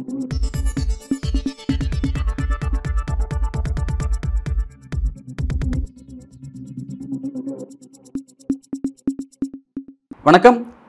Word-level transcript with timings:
வணக்கம். 0.00 0.18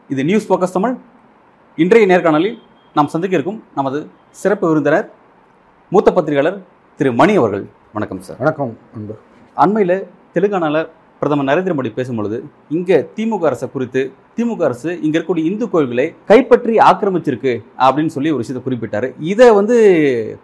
இது 0.09 0.23
news 0.23 0.53
focus 0.53 0.71
Tamil. 0.71 0.95
இன்றைய 1.75 2.07
நேர்காணலில் 2.07 2.57
நாம் 2.93 3.07
சந்திக்க 3.07 3.35
இருக்கும் 3.35 3.63
நமது 3.75 4.07
சிறப்பு 4.31 4.67
விருந்தினர் 4.67 5.11
மூத்த 5.89 6.13
பத்திரிகையாளர் 6.13 6.63
திரு 6.97 7.13
மணி 7.13 7.35
அவர்கள். 7.35 7.67
வணக்கம் 7.93 8.21
சார். 8.21 8.37
வணக்கம் 8.37 8.77
அன்பு. 8.95 9.17
அண்மையில் 9.55 10.07
தெலுங்கானாவில் 10.33 10.89
பிரதமர் 11.21 11.47
நரேந்திர 11.47 11.73
மோடி 11.77 11.89
பேசும்பொழுது 11.97 12.37
இங்கே 12.75 12.97
திமுக 13.15 13.43
அரசை 13.49 13.67
குறித்து 13.73 14.01
திமுக 14.37 14.61
அரசு 14.67 14.89
இங்கே 15.05 15.15
இருக்கக்கூடிய 15.17 15.49
இந்து 15.49 15.65
கோயில்களை 15.73 16.05
கைப்பற்றி 16.29 16.73
ஆக்கிரமிச்சிருக்கு 16.87 17.53
அப்படின்னு 17.85 18.13
சொல்லி 18.15 18.29
ஒரு 18.35 18.41
விஷயத்தை 18.43 18.61
குறிப்பிட்டார். 18.67 19.07
இதை 19.31 19.47
வந்து 19.57 19.75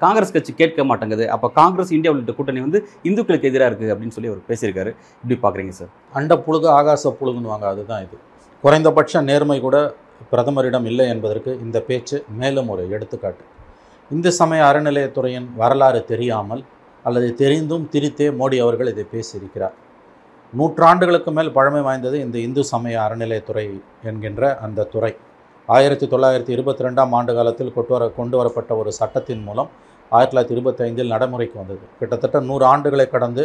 காங்கிரஸ் 0.04 0.34
கட்சி 0.36 0.54
கேட்க 0.60 0.84
மாட்டேங்குது. 0.90 1.26
அப்போ 1.36 1.48
காங்கிரஸ் 1.60 1.94
இந்தியா 1.98 2.12
உள்ளிட்ட 2.14 2.36
கூட்டணி 2.40 2.62
வந்து 2.66 2.82
இந்துக்களுக்கு 3.10 3.50
எதிராக 3.52 3.70
இருக்குது 3.72 3.94
அப்படின்னு 3.94 4.16
சொல்லி 4.18 4.32
அவர் 4.32 4.44
பேசியிருக்காரு. 4.50 4.94
இப்படி 5.22 5.38
பார்க்குறீங்க 5.46 5.74
சார்? 5.80 5.92
அண்ட 6.20 6.38
புழுகு 6.46 6.70
ஆகாச 6.78 7.14
புழுகுன்னுவாங்க. 7.22 7.66
அதுதான் 7.74 8.04
இது. 8.08 8.20
குறைந்தபட்ச 8.64 9.24
நேர்மை 9.32 9.58
கூட 9.66 9.80
பிரதமரிடம் 10.34 10.88
இல்லை 10.92 11.08
என்பதற்கு 11.16 11.52
இந்த 11.66 11.78
பேச்சு 11.90 12.20
மேலும் 12.42 12.72
ஒரு 12.76 12.86
எடுத்துக்காட்டு. 12.98 13.44
இந்து 14.12 14.34
சமய 14.40 14.62
அறநிலையத்துறையின் 14.70 15.50
வரலாறு 15.64 16.04
தெரியாமல் 16.14 16.64
அல்லது 17.06 17.32
தெரிந்தும் 17.44 17.90
திரித்தே 17.96 18.30
மோடி 18.40 18.60
அவர்கள் 18.68 18.94
இதை 18.96 19.08
பேசியிருக்கிறார். 19.16 19.76
நூற்றாண்டுகளுக்கு 20.54 21.32
மேல் 21.38 21.56
பழமை 21.56 21.82
வாய்ந்தது 21.88 22.18
இந்த 22.26 22.38
இந்து 22.48 22.62
சமய 22.70 22.96
அறநிலையத்துறை 23.06 23.66
என்கின்ற 24.10 24.42
அந்த 24.66 24.86
துறை. 24.94 25.12
ஆயிரத்தி 25.70 26.06
தொள்ளாயிரத்தி 26.12 26.52
இருபத்தி 26.56 26.84
ரெண்டாம் 26.86 27.14
ஆண்டு 27.18 27.32
காலத்தில் 27.38 27.74
கொண்டு 27.78 27.94
வர 27.96 28.06
கொண்டு 28.20 28.36
வரப்பட்ட 28.40 28.72
ஒரு 28.82 28.92
சட்டத்தின் 29.00 29.44
மூலம் 29.48 29.70
ஆயிரத்தி 30.12 30.34
தொள்ளாயிரத்தி 30.34 30.56
இருபத்தைந்தில் 30.58 31.12
நடைமுறைக்கு 31.14 31.58
வந்தது. 31.62 31.84
கிட்டத்தட்ட 32.00 32.40
நூறு 32.50 32.66
ஆண்டுகளை 32.74 33.06
கடந்து 33.16 33.44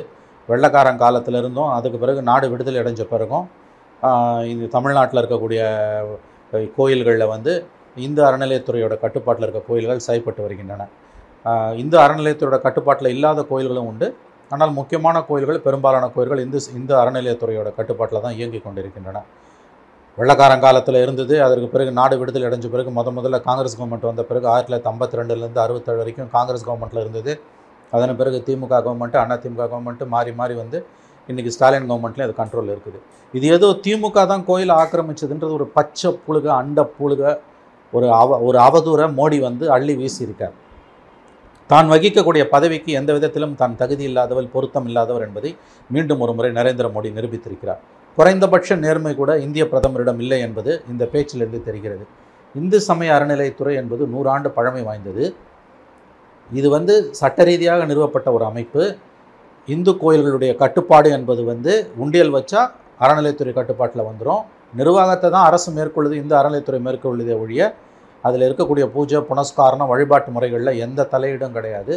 வெள்ளக்காரன் 0.49 1.03
காலத்திலிருந்தும் 1.05 1.71
அதுக்கு 1.77 1.99
பிறகு 2.05 2.23
நாடு 2.31 2.47
விடுதலை 2.53 2.79
அடைஞ்ச 2.83 3.05
பிறகும் 3.15 3.47
இந்த 4.53 4.69
தமிழ்நாட்டில் 4.77 5.21
இருக்கக்கூடிய 5.23 5.63
கோயில்களில் 6.77 7.31
வந்து 7.35 7.53
இந்து 8.07 8.21
அறநிலையத்துறையோட 8.29 8.95
கட்டுப்பாட்டில் 9.05 9.47
இருக்க 9.47 9.63
கோயில்கள் 9.71 10.07
செயல்பட்டு 10.09 10.43
வருகின்றன. 10.45 10.83
இந்து 11.83 11.97
அறநிலையத்துறையோட 12.05 12.59
கட்டுப்பாட்டில் 12.67 13.15
இல்லாத 13.17 13.41
கோயில்களும் 13.51 13.89
உண்டு. 13.93 14.09
ஆனால் 14.55 14.73
முக்கியமான 14.79 15.17
கோயில்கள் 15.29 15.65
பெரும்பாலான 15.67 16.09
கோயில்கள் 16.15 16.43
இந்து 16.45 16.59
இந்து 16.79 16.95
அறநிலையத்துறையோட 17.01 17.69
கட்டுப்பாட்டில் 17.79 18.25
தான் 18.25 18.37
இயங்கி 18.39 18.61
கொண்டிருக்கின்றன. 18.65 19.21
வெள்ளக்காரங்காலத்தில் 20.19 20.99
இருந்தது 21.03 21.35
அதற்கு 21.45 21.69
பிறகு 21.75 21.91
நாடு 21.99 22.15
விடுதலை 22.21 22.47
அடைஞ்ச 22.49 22.67
பிறகு 22.73 22.91
முத 22.97 23.11
முதல்ல 23.19 23.39
காங்கிரஸ் 23.47 23.77
கவர்மெண்ட் 23.79 24.09
வந்த 24.09 24.23
பிறகு 24.31 24.47
ஆயிரத்தி 24.53 24.69
தொள்ளாயிரத்தி 24.71 24.91
ஐம்பத்தி 24.93 25.19
ரெண்டுலேருந்து 25.21 25.63
அறுபத்தேழு 25.65 26.01
வரைக்கும் 26.03 26.29
காங்கிரஸ் 26.35 26.67
கவர்மெண்ட்டில் 26.67 27.03
இருந்தது. 27.05 27.33
அதன் 27.93 28.19
பிறகு 28.21 28.39
திமுக 28.49 28.75
கவர்மெண்ட்டு 28.87 29.21
அண்ணா 29.23 29.37
திமுக 29.45 29.65
கவர்மெண்ட்டு 29.73 30.07
மாறி 30.15 30.33
மாறி 30.41 30.55
வந்து 30.63 30.79
இன்றைக்கி 31.29 31.51
ஸ்டாலின் 31.57 31.89
கவர்மெண்ட்லேயும் 31.91 32.29
அது 32.29 32.37
கண்ட்ரோல் 32.43 32.73
இருக்குது. 32.75 32.99
இது 33.35 33.47
ஏதோ 33.57 33.69
திமுக 33.87 34.27
தான் 34.33 34.45
கோயில் 34.51 34.75
ஆக்கிரமிச்சதுன்றது 34.83 35.57
ஒரு 35.59 35.69
பச்சை 35.79 36.11
புழுக 36.27 36.47
அண்ட 36.61 36.83
புழுக 36.99 37.23
ஒரு 37.93 38.07
அவ 38.21 38.39
ஒரு 38.49 38.59
அவதூறை 38.67 39.07
மோடி 39.21 39.39
வந்து 39.49 39.65
அள்ளி 39.77 39.95
வீசியிருக்கார். 40.01 40.55
தான் 41.73 41.91
வகிக்கக்கூடிய 41.93 42.43
பதவிக்கு 42.55 42.91
எந்த 43.01 43.11
விதத்திலும் 43.17 43.57
தான் 43.61 43.75
தகுதி 43.83 44.05
இல்லாதவர் 44.11 44.49
பொருத்தம் 44.55 44.87
இல்லாதவர் 44.91 45.25
என்பதை 45.27 45.51
மீண்டும் 45.95 46.23
ஒரு 46.25 46.33
முறை 46.39 46.51
நரேந்திர 46.59 46.87
மோடி 46.95 47.11
நிரூபித்திருக்கிறார். 47.19 47.81
குறைந்தபட்ச 48.19 48.77
நேர்மை 48.85 49.13
கூட 49.21 49.33
இந்திய 49.45 49.65
பிரதமரிடம் 49.73 50.21
இல்லை 50.25 50.39
என்பது 50.47 50.73
இந்த 50.93 51.05
பேச்சிலிருந்து 51.13 51.61
தெரிகிறது. 51.69 52.05
இந்து 52.55 52.79
சமய 52.89 53.13
அறநிலையத்துறை 53.17 53.75
என்பது 53.83 54.03
நூறாண்டு 54.15 54.49
பழமை 54.57 54.83
வாய்ந்தது. 54.89 55.25
இது 56.51 56.69
வந்து 56.77 56.95
சட்ட 57.21 57.45
ரீதியாக 57.49 57.85
நிறுவப்பட்ட 57.91 58.29
ஒரு 58.37 58.45
அமைப்பு. 58.51 58.83
இந்து 59.69 59.93
கோயில்களுடைய 60.03 60.53
கட்டுப்பாடு 60.63 61.09
என்பது 61.19 61.43
வந்து 61.53 61.73
உண்டியல் 62.05 62.35
வச்சா 62.37 62.63
அறநிலையத்துறை 63.05 63.53
கட்டுப்பாட்டில் 63.61 64.09
வந்துடும் 64.09 64.43
நிர்வாகத்தை 64.81 65.29
தான் 65.31 65.49
அரசு 65.51 65.71
மேற்கொள்ளுது 65.79 66.15
இந்த 66.23 66.33
அறநிலையத்துறை 66.41 66.81
மேற்கொள்ளுதே 66.87 67.35
ஒழிய 67.43 67.63
அதில் 68.29 68.47
இருக்கக்கூடிய 68.49 68.85
பூஜை 68.95 69.21
புனஸ்காரணம் 69.31 69.91
வழிபாட்டு 69.93 70.31
முறைகளில் 70.37 70.81
எந்த 70.87 71.09
தலையீடும் 71.15 71.57
கிடையாது. 71.57 71.95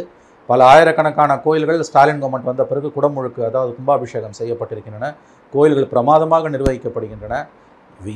பல 0.48 0.60
ஆயிரக்கணக்கான 0.72 1.36
கோயில்கள் 1.44 1.86
ஸ்டாலின் 1.88 2.20
கவர்மெண்ட் 2.22 2.50
வந்த 2.50 2.64
பிறகு 2.70 2.88
குடமுழுக்கு 2.96 3.40
அதாவது 3.50 3.70
கும்பாபிஷேகம் 3.78 4.36
செய்யப்பட்டிருக்கின்றன. 4.40 5.08
கோயில்கள் 5.54 5.92
பிரமாதமாக 5.94 6.50
நிர்வகிக்கப்படுகின்றன. 6.56 7.36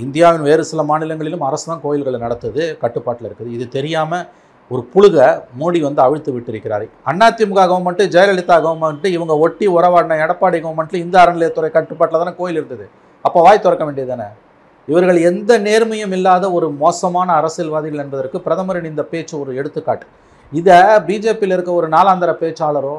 இந்தியாவின் 0.05 0.47
வேறு 0.49 0.63
சில 0.71 0.81
மாநிலங்களிலும் 0.91 1.45
அரசு 1.49 1.67
தான் 1.71 1.83
கோயில்களை 1.85 2.19
நடத்துது 2.27 2.63
கட்டுப்பாட்டில் 2.83 3.29
இருக்குது. 3.29 3.53
இது 3.57 3.67
தெரியாமல் 3.77 4.27
ஒரு 4.71 4.83
புழுக 4.93 5.17
மோடி 5.61 5.79
வந்து 5.87 6.03
அழுத்து 6.07 6.31
விட்டிருக்கிறார். 6.35 6.85
அதிமுக 7.11 7.63
கவர்மெண்ட்டு 7.71 8.05
ஜெயலலிதா 8.15 8.57
கவர்மெண்ட்டு 8.67 9.09
இவங்க 9.17 9.35
ஒட்டி 9.45 9.67
உறவாடின 9.77 10.19
எடப்பாடி 10.25 10.59
கவர்மெண்ட்டில் 10.67 11.05
இந்த 11.07 11.17
அறநிலையத்துறை 11.23 11.71
கட்டுப்பாட்டில் 11.79 12.23
தானே 12.23 12.35
கோயில் 12.41 12.59
இருந்தது. 12.61 12.87
அப்போ 13.25 13.39
வாய் 13.47 13.65
திறக்க 13.65 13.85
வேண்டியது 13.89 14.13
தானே? 14.13 14.29
இவர்கள் 14.91 15.19
எந்த 15.31 15.53
நேர்மையும் 15.67 16.15
இல்லாத 16.19 16.45
ஒரு 16.57 16.67
மோசமான 16.83 17.29
அரசியல்வாதிகள் 17.41 18.03
என்பதற்கு 18.05 18.39
பிரதமரின் 18.47 18.91
இந்த 18.93 19.03
பேச்சு 19.13 19.35
ஒரு 19.43 19.51
எடுத்துக்காட்டு. 19.61 20.07
இதை 20.53 20.79
பிஜேபியில் 21.09 21.55
இருக்க 21.57 21.73
ஒரு 21.81 21.89
நாளாந்தர 21.95 22.31
பேச்சாளரோ 22.43 22.97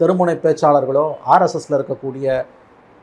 தெருமுனை 0.00 0.34
பேச்சாளர்களோ 0.44 1.06
ஆர்எஸ்எஸில் 1.34 1.76
இருக்கக்கூடிய 1.78 2.44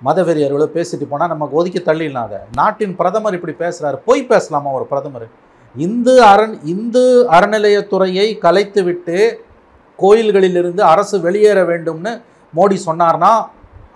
மதவெறியர்களோ 0.02 0.68
பேசிட்டு 0.76 1.06
போனால் 1.10 1.32
நமக்கு 1.34 1.58
ஒதுக்கி 1.60 1.82
தள்ளிடலாம் 1.90 2.28
அதை. 2.30 2.40
நாட்டின் 2.60 2.96
பிரதமர் 3.00 3.36
இப்படி 3.38 3.54
பேசுகிறாரு 3.64 3.98
போய் 4.08 4.30
பேசலாமா 4.32 4.70
ஒரு 4.78 4.86
பிரதமர்? 4.92 5.28
இந்து 5.76 6.16
அரண் 6.32 6.56
இந்து 6.74 7.04
அறநிலையத்துறையை 7.36 8.28
கலைத்துவிட்டு 8.46 9.18
கோயில்களிலிருந்து 10.00 10.82
அரசு 10.94 11.16
வெளியேற 11.28 11.60
வேண்டும்னு 11.72 12.12
மோடி 12.58 12.78
சொன்னார்னா 12.88 13.32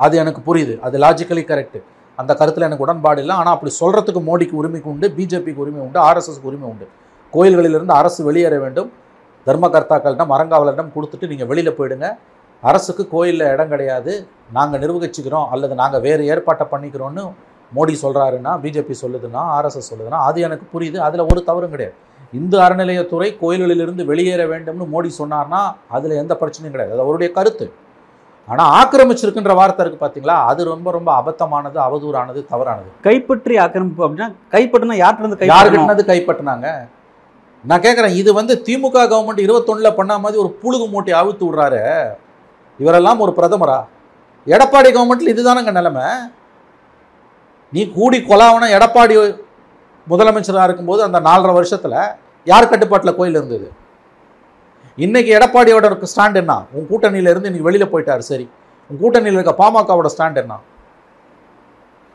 அது 0.06 0.16
எனக்கு 0.24 0.42
புரியுது. 0.48 0.74
அது 0.86 0.96
லாஜிக்கலி 1.04 1.44
கரெக்டு 1.52 1.80
அந்த 2.22 2.32
கருத்தில் 2.40 2.68
எனக்கு 2.68 2.86
உடன்பாடு 2.86 3.22
இல்லை. 3.24 3.36
ஆனால் 3.36 3.54
அப்படி 3.56 3.72
சொல்கிறதுக்கு 3.80 4.22
மோடிக்கு 4.30 4.56
உரிமைக்கு 4.62 4.90
உண்டு 4.94 5.08
பிஜேபிக்கு 5.18 5.64
உரிமை 5.64 5.82
உண்டு 5.86 6.00
ஆர்எஸ்எஸ்க்கு 6.08 6.50
உரிமை 6.52 6.68
உண்டு. 6.74 6.88
கோயில்களிலிருந்து 7.34 7.94
அரசு 8.02 8.22
வெளியேற 8.24 8.60
வேண்டும். 8.60 8.90
தர்மகர்த்தாக்களிடம் 9.48 10.32
அறங்காவலரிடம் 10.36 10.94
கொடுத்துட்டு 10.96 11.28
நீங்கள் 11.32 11.48
வெளியில் 11.48 11.78
போயிடுங்க. 11.80 12.08
அரசுக்கு 12.64 13.04
கோயிலில் 13.08 13.52
இடம் 13.54 13.72
கிடையாது. 13.74 14.14
நாங்கள் 14.58 14.82
நிர்வகிச்சுக்கிறோம் 14.84 15.48
அல்லது 15.54 15.76
நாங்கள் 15.82 16.02
வேறு 16.02 16.26
ஏற்பாட்டை 16.26 16.66
பண்ணிக்கிறோன்னு 16.72 17.24
மோடி 17.76 17.94
சொல்கிறாருன்னா 18.02 18.52
பிஜேபி 18.64 18.96
சொல்லுதுன்னா 19.02 19.42
ஆர்எஸ்எஸ் 19.58 19.90
சொல்லுதுன்னா 19.92 20.20
அது 20.30 20.42
எனக்கு 20.48 20.66
புரியுது. 20.74 20.98
அதில் 21.08 21.28
ஒரு 21.32 21.44
தவறும் 21.50 21.74
கிடையாது. 21.76 21.96
இந்து 22.40 22.58
அறநிலையத்துறை 22.60 23.30
கோயில்களிலிருந்து 23.42 24.06
வெளியேற 24.06 24.44
வேண்டும்னு 24.54 24.86
மோடி 24.94 25.10
சொன்னார்னா 25.20 25.62
அதில் 25.98 26.20
எந்த 26.24 26.34
பிரச்சனையும் 26.42 26.76
கிடையாது. 26.76 26.96
அது 26.96 27.04
அவருடைய 27.06 27.30
கருத்து. 27.38 27.66
ஆனால் 28.52 28.72
ஆக்கிரமிச்சிருக்குன்ற 28.80 29.54
வார்த்தை 29.60 29.82
இருக்குது 29.84 30.04
பார்த்தீங்களா 30.04 30.36
அது 30.50 30.62
ரொம்ப 30.72 30.88
ரொம்ப 30.96 31.10
அபத்தமானது 31.20 31.78
அவதூறானது 31.86 32.40
தவறானது. 32.52 32.90
கைப்பற்றி 33.08 33.56
ஆக்கிரமிப்பு 33.64 34.04
அப்படின்னா 34.06 34.28
கைப்பற்றினா 34.56 34.98
யார்கிட்ட 35.00 35.26
இருந்து 35.26 35.40
யார் 35.52 35.64
கைப்பற்றணும் 35.64 35.88
கிட்டனது 35.88 36.12
கைப்பற்றினாங்க? 36.12 36.68
நான் 37.70 37.84
கேட்குறேன் 37.86 38.18
இது 38.22 38.32
வந்து 38.40 38.56
திமுக 38.68 39.06
கவர்மெண்ட் 39.14 39.46
இருபத்தொன்னில் 39.46 39.98
பண்ண 40.00 40.14
மாதிரி 40.24 40.42
ஒரு 40.44 40.52
புழுகு 40.62 40.86
மூட்டை 40.92 41.14
அழுத்து 41.20 41.44
விடுறாரு. 41.48 41.82
இவரெல்லாம் 42.84 43.24
ஒரு 43.26 43.34
பிரதமரா? 43.40 43.80
எடப்பாடி 44.48 44.90
கவர்மெண்ட்ல 44.98 45.34
இதுதானங்க 45.36 45.72
நிலைமை. 45.80 46.06
நீ 47.74 47.84
கூடி 47.98 48.20
கொலாவன 48.30 48.70
எடப்பாடி 48.78 49.16
முதலமைச்சராக 50.12 50.68
இருக்கும்போது 50.68 51.02
அந்த 51.08 51.20
நாலரை 51.30 51.54
வருஷத்தில் 51.58 51.98
யார் 52.52 52.72
கட்டுப்பாட்டில் 52.72 53.18
கோயில் 53.18 53.40
இருந்தது? 53.40 53.68
இன்றைக்கி 54.98 55.32
எடப்பாடியோட 55.38 55.86
இருக்க 55.86 56.08
ஸ்டாண்ட் 56.16 56.36
என்ன? 56.36 56.66
உன் 56.72 56.86
கூட்டணியில 56.90 57.30
இருந்து 57.30 57.50
இன்றைக்கி 57.50 57.62
வெளியில் 57.62 57.94
போயிட்டாரு 57.94 58.18
சரி. 58.18 58.50
உன் 58.90 59.00
கூட்டணியில் 59.02 59.40
இருக்க 59.40 59.54
பாமகவோட 59.64 60.10
ஸ்டாண்ட் 60.18 60.36
என்ன? 60.36 60.60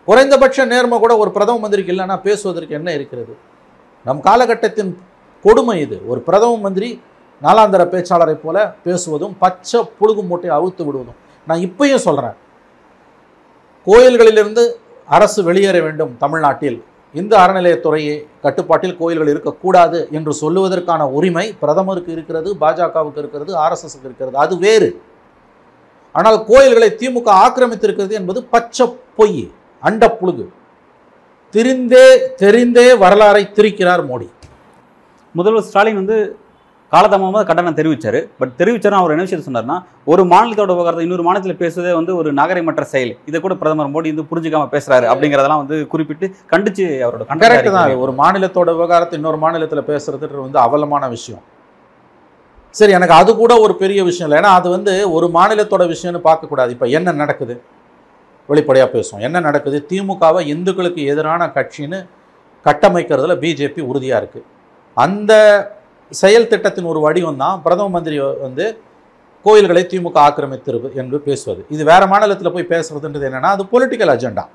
குறைந்தபட்ச 0.04 0.64
நேர்மை 0.64 0.98
கூட 0.98 1.16
ஒரு 1.16 1.30
பிரதம 1.30 1.58
மந்திரிக்கு 1.58 1.92
இல்லைன்னா 1.92 2.20
பேசுவதற்கு 2.20 2.74
என்ன 2.74 2.92
இருக்கிறது? 2.92 3.36
நம் 4.04 4.20
காலகட்டத்தின் 4.20 4.98
கொடுமை 5.42 5.80
இது. 5.80 6.06
ஒரு 6.06 6.20
பிரதம 6.20 6.56
மந்திரி 6.56 7.02
நாலாந்தர 7.42 7.82
பேச்சாளரை 7.94 8.34
போல 8.34 8.74
பேசுவதும் 8.84 9.34
பச்சை 9.38 9.80
புழுகு 9.80 10.26
மூட்டை 10.26 10.50
அவுத்து 10.50 10.84
விடுவதும். 10.84 11.18
நான் 11.46 11.58
இப்பயும் 11.58 12.04
சொல்கிறேன் 12.06 12.36
கோயில்களிலிருந்து 13.86 14.72
அரசு 15.06 15.42
வெளியேற 15.42 15.80
வேண்டும் 15.80 16.16
தமிழ்நாட்டில். 16.18 16.84
இந்த 17.12 17.36
அறநிலையத்துறையை 17.36 18.26
கட்டுப்பாட்டில் 18.42 18.96
கோயில்கள் 18.96 19.28
இருக்கக்கூடாது 19.28 20.08
என்று 20.10 20.32
சொல்லுவதற்கான 20.40 21.02
உரிமை 21.10 21.52
பிரதமருக்கு 21.60 22.12
இருக்கிறது 22.12 22.56
பாஜகவுக்கு 22.60 23.18
இருக்கிறது 23.18 23.52
ஆர்எஸ்எஸ்க்கு 23.54 24.04
இருக்கிறது. 24.04 24.36
அது 24.36 24.58
வேறு. 24.58 25.02
ஆனால் 26.12 26.44
கோயில்களை 26.44 26.88
திமுக 27.00 27.28
ஆக்கிரமித்திருக்கிறது 27.44 28.10
என்பது 28.10 28.44
பச்சை 28.44 28.86
பொய் 29.16 29.52
அண்ட 29.80 30.16
புழுகு. 30.20 30.46
தெரிந்தே 31.52 32.06
தெரிந்தே 32.42 32.86
வரலாறை 33.04 33.42
திரிக்கிறார் 33.58 34.02
மோடி. 34.10 34.28
முதல்வர் 35.32 35.62
ஸ்டாலின் 35.62 36.00
வந்து 36.02 36.36
காலதாமமாக 36.92 37.44
கண்டனம் 37.48 37.76
தெரிவிச்சார். 37.78 38.18
பட் 38.40 38.52
தெரிவிச்சாரும் 38.60 39.00
அவர் 39.00 39.12
என்ன 39.14 39.24
விஷயம் 39.26 39.44
சொன்னார்னா 39.46 39.76
ஒரு 40.12 40.22
மாநிலத்தோட 40.32 40.70
விவகாரத்தை 40.76 41.04
இன்னொரு 41.06 41.24
மாநிலத்தில் 41.26 41.60
பேசுவதே 41.62 41.92
வந்து 41.98 42.12
ஒரு 42.20 42.28
நாகரிகமற்ற 42.38 42.84
செயல். 42.94 43.12
இதை 43.28 43.40
கூட 43.44 43.54
பிரதமர் 43.60 43.92
மோடி 43.94 44.12
வந்து 44.12 44.26
புரிஞ்சுக்காம 44.30 44.68
பேசுறாரு 44.74 45.06
அப்படிங்கிறதெல்லாம் 45.12 45.62
வந்து 45.62 45.78
குறிப்பிட்டு 45.92 46.28
கண்டிச்சு 46.52 46.86
அவரோட 47.06 47.38
கரெக்ட் 47.44 47.70
தான். 47.76 47.96
ஒரு 48.04 48.14
மாநிலத்தோட 48.22 48.68
விவகாரத்தை 48.78 49.16
இன்னொரு 49.20 49.40
மாநிலத்தில் 49.44 49.88
பேசுறது 49.92 50.34
வந்து 50.46 50.60
அவலமான 50.66 51.08
விஷயம். 51.16 51.44
சரி 52.78 52.92
எனக்கு 52.96 53.18
அது 53.20 53.30
கூட 53.42 53.52
ஒரு 53.64 53.74
பெரிய 53.82 54.00
விஷயம் 54.08 54.26
இல்லை. 54.26 54.38
ஏன்னா 54.40 54.52
அது 54.58 54.68
வந்து 54.76 54.92
ஒரு 55.16 55.26
மாநிலத்தோட 55.36 55.84
விஷயம்னு 55.94 56.26
பார்க்கக்கூடாது. 56.28 56.70
இப்போ 56.76 56.86
என்ன 56.98 57.12
நடக்குது? 57.22 57.54
வெளிப்படையாக 58.48 58.90
பேசுவோம். 58.94 59.22
என்ன 59.26 59.38
நடக்குது? 59.48 59.78
திமுகவை 59.90 60.40
இந்துக்களுக்கு 60.52 61.02
எதிரான 61.12 61.52
கட்சின்னு 61.56 61.98
கட்டமைக்கிறதுல 62.66 63.34
பிஜேபி 63.42 63.80
உறுதியாக 63.90 64.20
இருக்குது 64.22 64.48
அந்த 64.96 65.32
செயல் 66.10 66.46
திட்டத்தின் 66.46 66.84
ஒரு 66.84 67.00
வடிவம் 67.00 67.36
தான் 67.36 67.62
பிரதம 67.62 67.88
மந்திரி 67.88 68.20
வந்து 68.20 68.80
கோயில்களை 69.42 69.86
திமுக 69.88 70.10
ஆக்கிரமித்திருப்பு 70.14 70.94
என்று 70.94 71.20
பேசுவது. 71.20 71.66
இது 71.68 71.84
வேறு 71.84 72.06
மாநிலத்தில் 72.06 72.52
போய் 72.52 72.66
பேசுகிறதுன்றது 72.68 73.28
என்னென்னா 73.28 73.40
அது 73.40 73.64
பொலிட்டிக்கல் 73.64 74.16
அஜெண்டா 74.18 74.46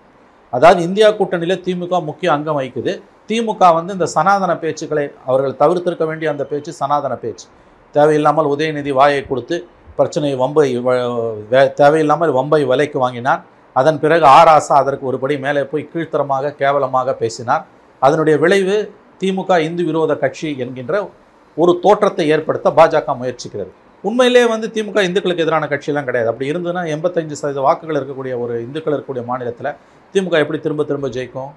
அதாவது 0.52 0.82
இந்தியா 0.82 1.10
கூட்டணியில் 1.10 1.62
திமுக 1.62 2.04
முக்கிய 2.04 2.32
அங்கம் 2.32 2.60
வகிக்குது. 2.60 3.02
திமுக 3.28 3.74
வந்து 3.74 3.94
இந்த 3.94 4.06
சனாதன 4.06 4.54
பேச்சுக்களை 4.54 5.12
அவர்கள் 5.26 5.54
தவிர்த்திருக்க 5.54 6.06
வேண்டிய 6.06 6.32
அந்த 6.32 6.46
பேச்சு 6.46 6.74
சனாதன 6.74 7.16
பேச்சு. 7.16 7.48
தேவையில்லாமல் 7.92 8.46
உதயநிதி 8.46 8.90
வாயை 8.90 9.28
கொடுத்து 9.28 9.68
பிரச்சனையை 9.96 10.40
வம்பை 10.40 10.80
வ- 10.80 11.34
வே- 11.52 11.74
தேவையில்லாமல் 11.74 12.34
வம்பை 12.34 12.66
விலைக்கு 12.66 13.00
வாங்கினார். 13.00 13.44
அதன் 13.74 14.00
பிறகு 14.00 14.26
ஆராசா 14.26 14.76
அதற்கு 14.76 15.14
ஒருபடி 15.14 15.40
மேலே 15.40 15.64
போய் 15.64 15.90
கீழ்த்தரமாக 15.94 16.56
கேவலமாக 16.56 17.14
பேசினார். 17.14 17.66
அதனுடைய 18.00 18.40
விளைவு 18.40 18.94
திமுக 19.20 19.60
இந்து 19.60 19.84
விரோத 19.84 20.16
கட்சி 20.16 20.58
என்கின்ற 20.58 21.10
ஒரு 21.56 21.80
தோற்றத்தை 21.82 22.28
ஏற்படுத்த 22.28 22.70
பாஜக 22.70 23.16
முயற்சிக்கிறது. 23.22 23.68
உண்மையிலே 24.02 24.46
வந்து 24.46 24.68
திமுக 24.68 25.02
இந்துக்களுக்கு 25.02 25.44
எதிரான 25.44 25.66
கட்சியெல்லாம் 25.66 26.04
கிடையாது. 26.04 26.28
அப்படி 26.28 26.52
இருந்ததுன்னா 26.52 26.98
எண்பத்தஞ்சு 26.98 27.32
சதவீத 27.32 27.62
வாக்குகள் 27.62 27.96
இருக்கக்கூடிய 27.96 28.40
ஒரு 28.40 28.62
இந்துக்கள் 28.62 28.94
இருக்கக்கூடிய 28.94 29.26
மாநிலத்தில் 29.26 29.72
திமுக 30.14 30.40
எப்படி 30.40 30.60
திரும்ப 30.60 30.84
திரும்ப 30.84 31.08
ஜெயிக்கும்? 31.08 31.52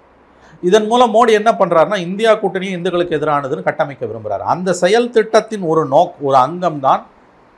இதன் 0.63 0.87
மூலம் 0.87 1.15
மோடி 1.15 1.31
என்ன 1.31 1.53
பண்ணுறாருன்னா 1.53 1.97
இந்தியா 1.97 2.35
கூட்டணி 2.35 2.69
இந்துக்களுக்கு 2.69 3.17
எதிரானதுன்னு 3.17 3.63
கட்டமைக்க 3.63 4.07
விரும்புகிறார் 4.07 4.43
அந்த 4.43 4.73
செயல் 4.73 5.11
திட்டத்தின் 5.11 5.63
ஒரு 5.63 5.87
நோக் 5.87 6.15
ஒரு 6.21 6.37
அங்கம் 6.37 6.81
தான் 6.81 7.07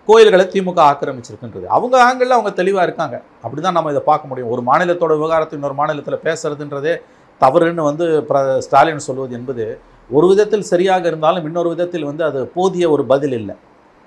கோயில்களை 0.06 0.44
திமுக 0.44 0.78
ஆக்கிரமிச்சிருக்குன்றது. 0.78 1.64
அவங்க 1.64 1.98
ஆங்கிளில் 1.98 2.28
அவங்க 2.28 2.50
தெளிவாக 2.50 2.84
இருக்காங்க. 2.84 3.22
அப்படி 3.42 3.62
தான் 3.62 3.72
நம்ம 3.72 3.90
இதை 3.90 4.02
பார்க்க 4.04 4.28
முடியும். 4.28 4.50
ஒரு 4.50 4.62
மாநிலத்தோட 4.62 5.06
விவகாரத்தை 5.06 5.52
இன்னொரு 5.52 5.74
மாநிலத்தில் 5.74 6.20
பேசுறதுன்றதே 6.24 6.96
தவறுன்னு 7.40 7.82
வந்து 7.82 8.24
பிர- 8.28 8.58
ஸ்டாலின் 8.58 8.98
சொல்வது 8.98 9.34
என்பது 9.34 9.78
ஒரு 10.16 10.26
விதத்தில் 10.30 10.68
சரியாக 10.72 11.02
இருந்தாலும் 11.10 11.44
இன்னொரு 11.48 11.68
விதத்தில் 11.72 12.06
வந்து 12.10 12.22
அது 12.28 12.40
போதிய 12.56 12.84
ஒரு 12.94 13.02
பதில் 13.12 13.36
இல்லை. 13.40 13.54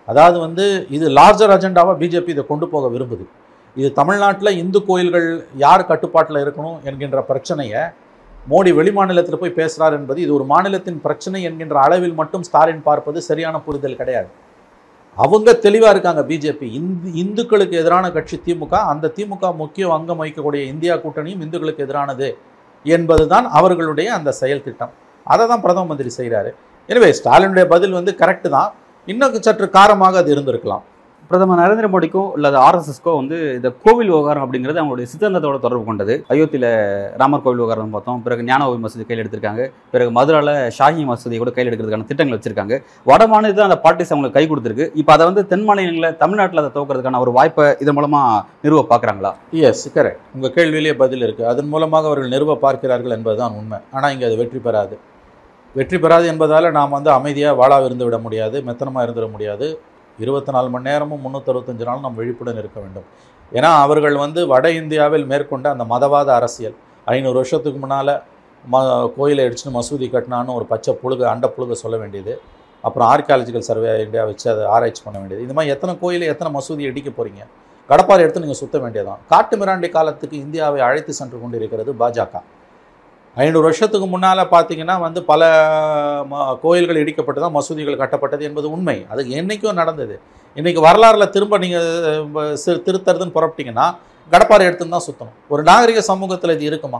அதாவது 0.08 0.38
வந்து 0.46 0.66
இது 0.96 1.06
லார்ஜர் 1.18 1.54
அஜெண்டாவாக 1.56 1.96
பிஜேபி 2.02 2.32
இதை 2.36 2.44
கொண்டு 2.52 2.66
போக 2.74 2.88
விரும்புது. 2.96 3.26
இது 3.76 3.90
தமிழ்நாட்டில் 4.00 4.58
இந்து 4.62 4.80
கோயில்கள் 4.88 5.28
யார் 5.66 5.90
கட்டுப்பாட்டில் 5.92 6.42
இருக்கணும் 6.46 6.80
என்கின்ற 6.90 7.20
பிரச்சனையை 7.30 7.84
மோடி 8.52 8.72
வெளிமாநிலத்தில் 8.80 9.42
போய் 9.42 9.58
பேசுகிறார் 9.60 9.96
என்பது 9.98 10.20
இது 10.24 10.32
ஒரு 10.38 10.46
மாநிலத்தின் 10.54 11.00
பிரச்சனை 11.06 11.40
என்கின்ற 11.50 11.76
அளவில் 11.86 12.18
மட்டும் 12.22 12.44
ஸ்டாலின் 12.48 12.82
பார்ப்பது 12.88 13.20
சரியான 13.28 13.62
புரிதல் 13.68 14.00
கிடையாது. 14.02 14.30
அவங்க 15.18 15.50
தெளிவாக 15.66 15.94
இருக்காங்க 15.96 16.22
பிஜேபி 16.32 16.68
இந்து 16.80 17.10
இந்துக்களுக்கு 17.24 17.76
எதிரான 17.82 18.06
கட்சி 18.18 18.38
திமுக 18.48 18.76
அந்த 18.92 19.12
திமுக 19.18 19.52
முக்கிய 19.62 19.94
அங்கம் 19.98 20.20
வகிக்கக்கூடிய 20.22 20.64
இந்தியா 20.74 20.96
கூட்டணியும் 21.04 21.44
இந்துக்களுக்கு 21.46 21.86
எதிரானது 21.88 22.30
என்பதுதான் 22.86 23.48
அவர்களுடைய 23.60 24.08
அந்த 24.18 24.30
செயல் 24.42 24.66
திட்டம். 24.68 24.94
அதை 25.34 25.44
தான் 25.52 25.66
பிரதம 25.66 25.88
மந்திரி 25.92 26.14
செய்கிறாரு 26.20 26.54
எனவே 26.90 27.12
ஸ்டாலினுடைய 27.20 27.66
பதில் 27.76 28.00
வந்து 28.00 28.14
கரெக்டு 28.24 28.50
தான். 28.58 28.72
இன்னும் 29.12 29.46
சற்று 29.46 29.68
காரமாக 29.78 30.18
அது 30.24 30.34
இருந்திருக்கலாம். 30.36 30.84
பிரதமர் 31.30 31.60
நரேந்திர 31.60 31.88
மோடிக்கும் 31.92 32.32
இல்ல 32.38 32.48
ஆர்எஸ்எஸ்க்கோ 32.66 33.12
வந்து 33.20 33.38
இந்த 33.58 33.70
கோவில் 33.84 34.10
விவகாரம் 34.14 34.44
அப்படிங்கிறது 34.46 34.80
அவங்களுடைய 34.82 35.08
சித்தாந்தத்தோட 35.12 35.58
தொடர்பு 35.66 35.86
கொண்டது. 35.90 36.14
அயோத்தியில 36.34 36.66
ராமர் 37.22 37.44
கோவில் 37.46 37.62
விவகாரம் 37.62 37.94
பார்த்தோம். 37.96 38.20
பிறகு 38.26 38.42
ஞானோவி 38.50 38.78
மசூதி 38.84 39.06
கையில் 39.08 39.22
எடுத்திருக்காங்க. 39.24 39.64
பிறகு 39.94 40.10
மதுரால 40.18 40.50
ஷாஹி 40.78 41.04
மசூதி 41.12 41.38
கூட 41.44 41.54
கையில் 41.56 41.70
எடுக்கிறதுக்கான 41.70 42.08
திட்டங்கள் 42.10 42.38
வச்சிருக்காங்க. 42.38 42.78
வட 43.12 43.28
மாநிலத்தில் 43.34 43.68
அந்த 43.68 43.80
பார்ட்டிஸ் 43.86 44.12
அவங்களுக்கு 44.14 44.38
கை 44.40 44.46
கொடுத்துருக்கு. 44.52 44.88
இப்போ 45.04 45.14
அதை 45.16 45.28
வந்து 45.30 45.44
தென் 45.54 45.66
மாநிலங்களில் 45.70 46.20
தமிழ்நாட்டில் 46.24 46.64
அதை 46.64 46.72
துவக்கிறதுக்கான 46.76 47.22
ஒரு 47.26 47.34
வாய்ப்பை 47.38 47.68
இதன் 47.86 47.98
மூலமா 48.00 48.22
நிறுவ 48.66 48.84
பார்க்குறாங்களா? 48.92 49.34
எஸ் 49.72 49.88
கரெக்ட் 49.96 50.22
உங்கள் 50.36 50.56
கேள்வியிலேயே 50.60 50.98
பதில் 51.04 51.26
இருக்குது 51.28 51.50
அதன் 51.54 51.72
மூலமாக 51.74 52.12
அவர்கள் 52.12 52.36
நிறுவ 52.36 52.60
பார்க்கிறார்கள் 52.68 53.18
என்பதுதான் 53.20 53.58
உண்மை. 53.62 53.80
ஆனால் 53.96 54.14
இங்கே 54.16 54.30
அது 54.32 54.40
வெற்றி 54.44 54.62
பெறாது. 54.68 54.98
வெற்றி 55.78 55.98
பெறாது 55.98 56.26
என்பதால் 56.32 56.68
நாம் 56.78 56.96
வந்து 56.98 57.10
அமைதியாக 57.18 57.58
வாழாக 57.60 57.88
இருந்து 57.90 58.06
விட 58.08 58.18
முடியாது 58.26 58.58
மெத்தனமாக 58.68 59.06
இருந்துட 59.06 59.28
முடியாது. 59.36 59.68
இருபத்தி 60.24 60.52
நாலு 60.56 60.68
மணி 60.74 60.86
நேரமும் 60.90 61.22
முந்நூற்றறுபத்தஞ்சு 61.26 61.86
நாளும் 61.88 62.06
நாம் 62.06 62.20
விழிப்புடன் 62.20 62.60
இருக்க 62.62 62.78
வேண்டும். 62.84 63.08
ஏன்னா 63.58 63.72
அவர்கள் 63.86 64.16
வந்து 64.24 64.42
வட 64.52 64.66
இந்தியாவில் 64.82 65.26
மேற்கொண்ட 65.32 65.68
அந்த 65.76 65.86
மதவாத 65.94 66.30
அரசியல் 66.40 66.76
ஐநூறு 67.14 67.38
வருஷத்துக்கு 67.42 67.80
முன்னால் 67.84 68.14
ம 68.74 68.82
கோயிலை 69.18 69.44
அடிச்சுன்னு 69.48 69.76
மசூதி 69.78 70.08
கட்டினான்னு 70.14 70.58
ஒரு 70.60 70.66
பச்சை 70.74 70.92
புழுக 71.02 71.22
அண்ட 71.34 71.46
புழுக 71.56 71.76
சொல்ல 71.84 71.96
வேண்டியது. 72.02 72.34
அப்புறம் 72.84 73.08
ஆர்கியாலஜிக்கல் 73.12 73.68
சர்வே 73.70 73.92
இந்தியா 74.06 74.24
வச்சு 74.30 74.48
அதை 74.54 74.64
ஆராய்ச்சி 74.76 75.02
பண்ண 75.06 75.18
வேண்டியது. 75.22 75.44
இந்த 75.46 75.56
மாதிரி 75.58 75.74
எத்தனை 75.76 75.94
கோயிலை 76.04 76.28
எத்தனை 76.34 76.50
மசூதி 76.58 76.84
இடிக்க 76.92 77.10
போகிறீங்க 77.18 77.44
கடப்பாறை 77.90 78.22
எடுத்து 78.26 78.44
நீங்கள் 78.44 78.62
சுத்த 78.64 78.78
வேண்டியதான் 78.84 79.22
காட்டு 79.32 79.56
மிராண்டி 79.62 79.90
காலத்துக்கு 79.96 80.36
இந்தியாவை 80.46 80.82
அழைத்து 80.88 81.14
சென்று 81.20 81.38
கொண்டிருக்கிறது 81.44 81.94
பாஜக. 82.02 82.36
ஐநூறு 83.38 83.62
வருஷத்துக்கு 83.62 84.08
முன்னால் 84.08 84.48
பார்த்தீங்கன்னா 84.52 85.00
வந்து 85.00 85.24
பல 85.24 85.44
ம- 86.32 86.60
கோயில்கள் 86.60 87.04
இடிக்கப்பட்டு 87.04 87.40
தான் 87.40 87.56
மசூதிகள் 87.56 88.02
கட்டப்பட்டது 88.02 88.42
என்பது 88.42 88.72
உண்மை. 88.72 89.06
அது 89.10 89.24
என்றைக்கும் 89.24 89.74
நடந்தது. 89.74 90.16
இன்றைக்கி 90.56 90.80
வரலாறில் 90.88 91.30
திரும்ப 91.30 91.58
நீங்கள் 91.58 91.88
திருத்தறதுன்னு 92.86 93.36
புறப்பட்டிங்கன்னா 93.38 93.86
கடப்பாறை 94.32 94.66
எடுத்துன்னு 94.68 94.90
தான் 94.90 95.06
சுற்றணும் 95.08 95.38
ஒரு 95.48 95.64
நாகரிக 95.64 96.02
சமூகத்தில் 96.02 96.52
இது 96.52 96.64
இருக்குமா? 96.64 97.00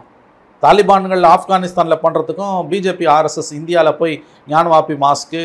தாலிபான்கள் 0.64 1.24
ஆப்கானிஸ்தானில் 1.34 2.04
பண்ணுறதுக்கும் 2.04 2.58
பிஜேபி 2.72 3.06
ஆர்எஸ்எஸ் 3.10 3.52
இந்தியாவில் 3.52 3.96
போய் 3.96 4.14
ஞானவாப்பி 4.48 4.96
மாஸ்க்கு 4.98 5.40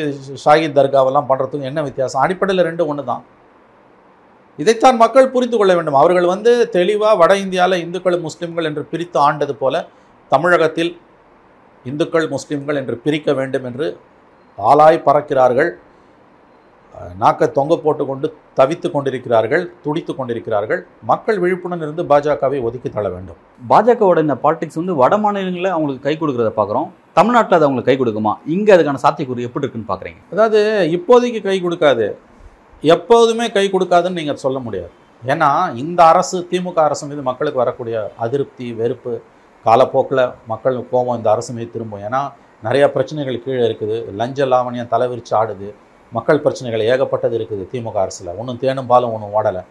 ஷாஹித் 0.44 0.76
தர்காவெல்லாம் 0.78 1.28
பண்ணுறதுக்கும் 1.28 1.60
என்ன 1.60 1.82
வித்தியாசம்? 1.82 2.22
அடிப்படையில் 2.22 2.64
ரெண்டு 2.64 2.86
ஒன்று 2.86 3.04
தான். 3.04 3.22
இதைத்தான் 4.58 4.96
மக்கள் 4.96 5.28
புரிந்து 5.28 5.56
கொள்ள 5.56 5.74
வேண்டும். 5.74 5.94
அவர்கள் 5.94 6.26
வந்து 6.26 6.68
தெளிவாக 6.68 7.16
வட 7.16 7.36
இந்தியாவில் 7.36 7.82
இந்துக்கள் 7.82 8.22
முஸ்லீம்கள் 8.22 8.64
என்று 8.64 8.84
பிரித்து 8.84 9.18
ஆண்டது 9.20 9.54
போல 9.54 9.76
தமிழகத்தில் 10.32 10.92
இந்துக்கள் 11.90 12.26
முஸ்லிம்கள் 12.34 12.78
என்று 12.80 12.94
பிரிக்க 13.04 13.32
வேண்டும் 13.38 13.66
என்று 13.68 13.86
ஆளாய் 14.58 15.06
பறக்கிறார்கள். 15.06 15.70
நாக்கை 17.22 17.46
தொங்க 17.56 17.74
போட்டுக்கொண்டு 17.82 18.26
தவித்து 18.58 18.88
கொண்டிருக்கிறார்கள் 18.92 19.64
துடித்து 19.84 20.12
கொண்டிருக்கிறார்கள். 20.14 20.80
மக்கள் 21.10 21.38
விழிப்புடன் 21.42 21.84
இருந்து 21.86 22.02
பாஜகவை 22.12 22.58
ஒதுக்கி 22.68 22.90
தள்ள 22.96 23.08
வேண்டும். 23.14 23.38
பாஜகவோட 23.72 24.18
இந்த 24.26 24.36
பாலிடிக்ஸ் 24.44 24.80
வந்து 24.80 24.96
வட 25.02 25.16
மாநிலங்களில் 25.24 25.74
அவங்களுக்கு 25.74 26.06
கை 26.06 26.14
கொடுக்கறத 26.22 26.50
பார்க்குறோம். 26.58 26.88
தமிழ்நாட்டில் 27.18 27.56
அது 27.58 27.66
அவங்களுக்கு 27.66 27.90
கை 27.90 27.98
கொடுக்குமா? 28.00 28.32
இங்கே 28.54 28.72
அதுக்கான 28.76 29.02
சாத்தியக்கூறு 29.04 29.46
எப்படி 29.48 29.64
இருக்குன்னு 29.64 29.90
பார்க்குறீங்க? 29.92 30.20
அதாவது 30.34 30.60
இப்போதைக்கு 30.96 31.42
கை 31.48 31.56
கொடுக்காது. 31.66 32.08
எப்போதுமே 32.94 33.46
கை 33.58 33.66
கொடுக்காதுன்னு 33.74 34.18
நீங்கள் 34.20 34.42
சொல்ல 34.44 34.58
முடியாது. 34.66 34.92
ஏன்னா 35.22 35.50
இந்த 35.82 36.00
அரசு 36.12 36.36
திமுக 36.50 36.80
அரசு 36.88 37.06
மீது 37.10 37.22
மக்களுக்கு 37.30 37.62
வரக்கூடிய 37.64 37.96
அதிருப்தி 38.24 38.66
வெறுப்பு 38.80 39.12
காலப்போக்கில் 39.68 40.24
மக்கள் 40.52 40.76
கோபம் 40.92 41.18
இந்த 41.20 41.30
அரசு 41.34 41.50
மீது 41.56 41.70
திரும்பும். 41.76 42.04
ஏன்னா 42.08 42.22
நிறைய 42.66 42.84
பிரச்சனைகள் 42.94 43.42
கீழே 43.46 43.62
இருக்குது. 43.68 43.96
லஞ்ச 44.20 44.46
லாவணியம் 44.52 44.92
தலைவிரிச்சு 44.94 45.34
ஆடுது. 45.40 45.68
மக்கள் 46.12 46.44
பிரச்சனைகள் 46.44 46.88
ஏகப்பட்டது 46.92 47.34
இருக்குது 47.38 47.64
திமுக 47.72 47.98
அரசில். 48.04 48.30
ஒன்றும் 48.40 48.60
தேனும் 48.62 48.88
பாலும் 48.92 49.14
ஒன்றும் 49.16 49.34
ஓடலை. 49.38 49.62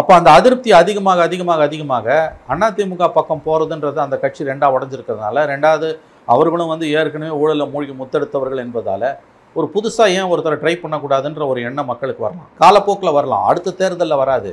அப்போ 0.00 0.12
அந்த 0.18 0.30
அதிருப்தி 0.38 0.70
அதிகமாக 0.80 1.20
அதிகமாக 1.28 1.62
அதிகமாக 1.68 2.06
அண்ணா 2.52 2.66
திமுக 2.76 3.06
பக்கம் 3.16 3.42
போகிறதுன்றது 3.46 3.98
அந்த 4.04 4.16
கட்சி 4.24 4.46
ரெண்டாக 4.50 4.74
உடஞ்சிருக்கிறதுனால 4.76 5.44
ரெண்டாவது 5.52 5.88
அவர்களும் 6.34 6.70
வந்து 6.72 6.86
ஏற்கனவே 6.98 7.32
ஊழலில் 7.42 7.70
மூழ்கி 7.72 7.94
முத்தெடுத்தவர்கள் 8.00 8.62
என்பதால் 8.64 9.08
ஒரு 9.56 9.66
புதுசாக 9.74 10.16
ஏன் 10.18 10.30
ஒருத்தரை 10.32 10.56
ட்ரை 10.62 10.74
பண்ணக்கூடாதுன்ற 10.82 11.42
ஒரு 11.52 11.60
எண்ணம் 11.68 11.88
மக்களுக்கு 11.92 12.22
வரலாம். 12.26 12.48
காலப்போக்கில் 12.62 13.16
வரலாம். 13.18 13.46
அடுத்த 13.50 13.74
தேர்தலில் 13.80 14.20
வராது. 14.22 14.50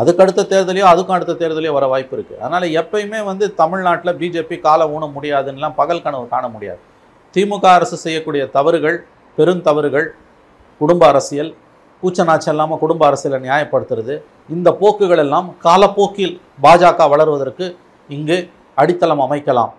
அதுக்கு 0.00 0.22
அடுத்த 0.24 0.46
தேர்தலையோ 0.52 0.86
அதுக்கும் 0.92 1.16
அடுத்த 1.16 1.36
தேர்தலையோ 1.42 1.72
வர 1.76 1.86
வாய்ப்பு 1.92 2.14
இருக்குது 2.16 2.40
அதனால் 2.42 2.66
எப்பயுமே 2.80 3.20
வந்து 3.30 3.44
தமிழ்நாட்டில் 3.60 4.18
பிஜேபி 4.20 4.56
காலை 4.66 4.84
ஊன 4.96 5.08
முடியாதுன்னெலாம் 5.14 5.78
பகல் 5.80 6.04
கனவு 6.04 6.26
காண 6.34 6.44
முடியாது. 6.54 6.80
திமுக 7.36 7.66
அரசு 7.78 7.96
செய்யக்கூடிய 8.04 8.42
தவறுகள் 8.56 8.98
பெருந்தவறுகள் 9.38 10.06
குடும்ப 10.80 11.02
அரசியல் 11.12 11.50
கூச்சநாச்சம் 12.02 12.52
இல்லாமல் 12.54 12.80
குடும்ப 12.82 13.02
அரசியலை 13.08 13.38
நியாயப்படுத்துறது 13.46 14.14
இந்த 14.56 14.68
போக்குகள் 14.80 15.22
எல்லாம் 15.24 15.48
காலப்போக்கில் 15.66 16.34
பாஜக 16.64 17.08
வளர்வதற்கு 17.12 17.66
இங்கு 18.16 18.38
அடித்தளம் 18.82 19.22
அமைக்கலாம். 19.24 19.72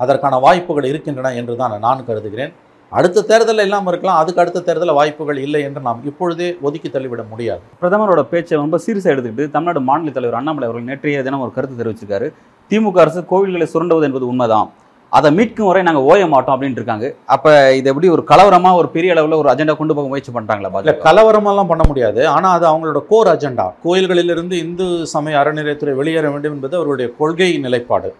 அதற்கான 0.00 0.34
வாய்ப்புகள் 0.44 0.90
இருக்கின்றன 0.90 1.32
என்று 1.40 1.54
தான் 1.62 1.72
நான் 1.86 2.06
கருதுகிறேன். 2.08 2.52
அடுத்த 2.98 3.24
தேர்தலில் 3.30 3.64
இல்லாமல் 3.66 3.90
இருக்கலாம். 3.92 4.20
அதுக்கு 4.20 4.40
அடுத்த 4.42 4.62
தேர்தலில் 4.68 4.96
வாய்ப்புகள் 4.98 5.38
இல்லை 5.46 5.60
என்று 5.66 5.80
நாம் 5.88 6.00
இப்பொழுதே 6.10 6.48
ஒதுக்கி 6.66 6.88
தள்ளிவிட 6.94 7.22
முடியாது. 7.32 7.62
பிரதமரோட 7.82 8.22
பேச்சை 8.30 8.54
ரொம்ப 8.62 8.78
சீரியஸாக 8.84 9.12
எடுத்துக்கிட்டு 9.14 9.52
தமிழ்நாடு 9.56 9.80
மாநில 9.88 10.12
தலைவர் 10.16 10.38
அண்ணாமலை 10.38 10.66
அவர்கள் 10.68 10.88
நேற்றைய 10.90 11.22
தினம் 11.26 11.44
ஒரு 11.46 11.52
கருத்து 11.56 11.80
தெரிவிச்சிருக்காரு. 11.80 12.28
திமுக 12.70 13.00
அரசு 13.04 13.20
கோவில்களை 13.32 13.66
சுரண்டுவது 13.74 14.08
என்பது 14.08 14.26
உண்மைதான். 14.32 14.70
அதை 15.18 15.28
மீட்கும் 15.36 15.68
வரை 15.68 15.80
நாங்கள் 15.86 16.04
ஓய 16.10 16.24
மாட்டோம் 16.32 16.54
அப்படின்ட்டு 16.54 16.80
இருக்காங்க. 16.80 17.06
அப்போ 17.34 17.52
இது 17.78 17.88
எப்படி 17.92 18.08
ஒரு 18.16 18.22
கலவரமா 18.32 18.70
ஒரு 18.80 18.88
பெரிய 18.96 19.14
அளவில் 19.14 19.38
ஒரு 19.40 19.48
அஜெண்டா 19.52 19.74
கொண்டு 19.78 19.96
போக 19.98 20.08
முயற்சி 20.12 20.32
பண்றாங்களா 20.36 20.82
இல்லை 20.82 20.94
கலவரமெல்லாம் 21.06 21.70
பண்ண 21.70 21.84
முடியாது. 21.90 22.20
ஆனால் 22.34 22.54
அது 22.56 22.66
அவங்களோட 22.70 23.02
கோர் 23.12 23.30
அஜெண்டா 23.34 23.66
கோயில்களிலிருந்து 23.86 24.56
இந்து 24.64 24.88
சமய 25.14 25.40
அறநிலையத்துறை 25.42 25.94
வெளியேற 26.00 26.26
வேண்டும் 26.34 26.54
என்பது 26.56 26.78
அவருடைய 26.80 27.08
கொள்கை 27.20 27.50
நிலைப்பாடு. 27.66 28.10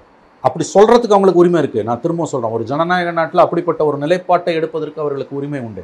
அப்படி 0.47 0.65
சொல்கிறதுக்கு 0.75 1.15
அவங்களுக்கு 1.17 1.43
உரிமை 1.43 1.59
இருக்குது 1.63 1.87
நான் 1.89 2.01
திரும்ப 2.05 2.27
சொல்கிறேன் 2.33 2.55
ஒரு 2.57 2.65
ஜனநாயக 2.71 3.11
நாட்டில் 3.19 3.43
அப்படிப்பட்ட 3.45 3.81
ஒரு 3.89 3.97
நிலைப்பாட்டை 4.05 4.53
எடுப்பதற்கு 4.59 5.03
அவர்களுக்கு 5.05 5.35
உரிமை 5.39 5.61
உண்டு. 5.67 5.83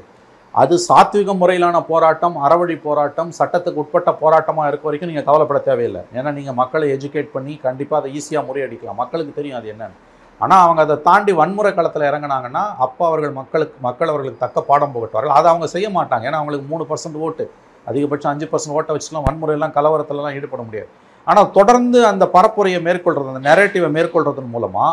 அது 0.54 0.74
சாத்விக 0.88 1.30
முறையிலான 1.40 1.76
போராட்டம் 1.88 2.36
அறவழி 2.46 2.76
போராட்டம் 2.84 3.30
சட்டத்துக்கு 3.38 3.80
உட்பட்ட 3.82 4.10
போராட்டமாக 4.20 4.68
இருக்க 4.70 4.86
வரைக்கும் 4.88 5.10
நீங்கள் 5.10 5.26
கவலைப்பட 5.28 5.60
தேவையில்லை. 5.68 6.02
ஏன்னா 6.18 6.30
நீங்கள் 6.38 6.56
மக்களை 6.60 6.86
எஜுகேட் 6.96 7.34
பண்ணி 7.34 7.54
கண்டிப்பாக 7.66 8.00
அதை 8.02 8.10
ஈஸியாக 8.18 8.46
முறியடிக்கலாம். 8.48 9.00
மக்களுக்கு 9.02 9.32
தெரியும் 9.38 9.58
அது 9.60 9.68
என்னன்னு. 9.74 9.98
ஆனால் 10.40 10.62
அவங்க 10.64 10.80
அதை 10.86 10.96
தாண்டி 11.08 11.32
வன்முறை 11.40 11.72
களத்தில் 11.76 12.08
இறங்குனாங்கன்னா 12.10 12.62
அப்போ 12.86 13.02
அவர்கள் 13.10 13.34
மக்களுக்கு 13.40 13.76
மக்கள் 13.88 14.12
அவர்களுக்கு 14.12 14.42
தக்க 14.44 14.62
பாடம் 14.70 14.94
புகட்டுவார்கள். 14.94 15.36
அதை 15.38 15.48
அவங்க 15.52 15.68
செய்ய 15.74 15.88
மாட்டாங்க. 15.98 16.26
ஏன்னா 16.30 16.40
அவங்களுக்கு 16.40 16.66
மூணு 16.72 16.86
பர்சன்ட் 16.90 17.20
ஓட்டு. 17.26 17.46
அதிகபட்சம் 17.90 18.32
அஞ்சு 18.32 18.48
பர்சன்ட் 18.52 18.76
ஓட்டை 18.78 18.94
வச்சுலாம் 18.96 19.26
வன்முறையெல்லாம் 19.28 19.74
கலவரத்துலலாம் 19.76 20.36
ஈடுபட 20.38 20.62
முடியாது. 20.68 20.90
ஆனால் 21.26 21.50
தொடர்ந்து 21.58 21.98
அந்த 22.12 22.24
பரப்புரையை 22.36 22.80
மேற்கொள்றது 22.88 23.32
அந்த 23.32 23.42
நெரேட்டிவை 23.50 23.88
மேற்கொள்றதன் 23.96 24.52
மூலமாக 24.54 24.90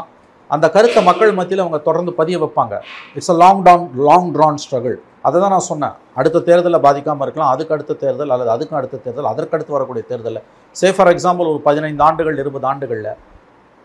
அந்த 0.54 0.66
கருத்தை 0.76 1.02
மக்கள் 1.10 1.38
மத்தியில் 1.40 1.64
அவங்க 1.64 1.80
தொடர்ந்து 1.88 2.12
பதிய 2.20 2.38
வைப்பாங்க. 2.42 2.74
It's 3.18 3.32
a 3.34 3.36
long 3.44 3.62
down 3.68 3.86
long 4.08 4.30
drawn 4.36 4.60
struggle 4.64 4.98
அதை 5.28 5.38
தான் 5.42 5.54
நான் 5.56 5.68
சொன்னேன். 5.70 5.94
அடுத்த 6.20 6.42
தேர்தலில் 6.48 6.84
பாதிக்காமல் 6.86 7.26
இருக்கலாம். 7.26 7.52
அதுக்கு 7.54 7.74
அடுத்த 7.76 7.98
தேர்தல் 8.02 8.32
அல்லது 8.36 8.52
அதுக்கும் 8.56 8.80
அடுத்த 8.80 9.00
தேர்தல் 9.06 9.30
அதற்கடுத்து 9.32 9.76
வரக்கூடிய 9.76 10.04
தேர்தலில். 10.10 10.44
சே 10.76 10.90
ஃபார் 10.96 11.12
எக்ஸாம்பிள் 11.14 11.50
ஒரு 11.54 11.62
பதினைந்து 11.68 12.04
ஆண்டுகள் 12.08 12.42
இருபது 12.44 12.68
ஆண்டுகளில் 12.72 13.12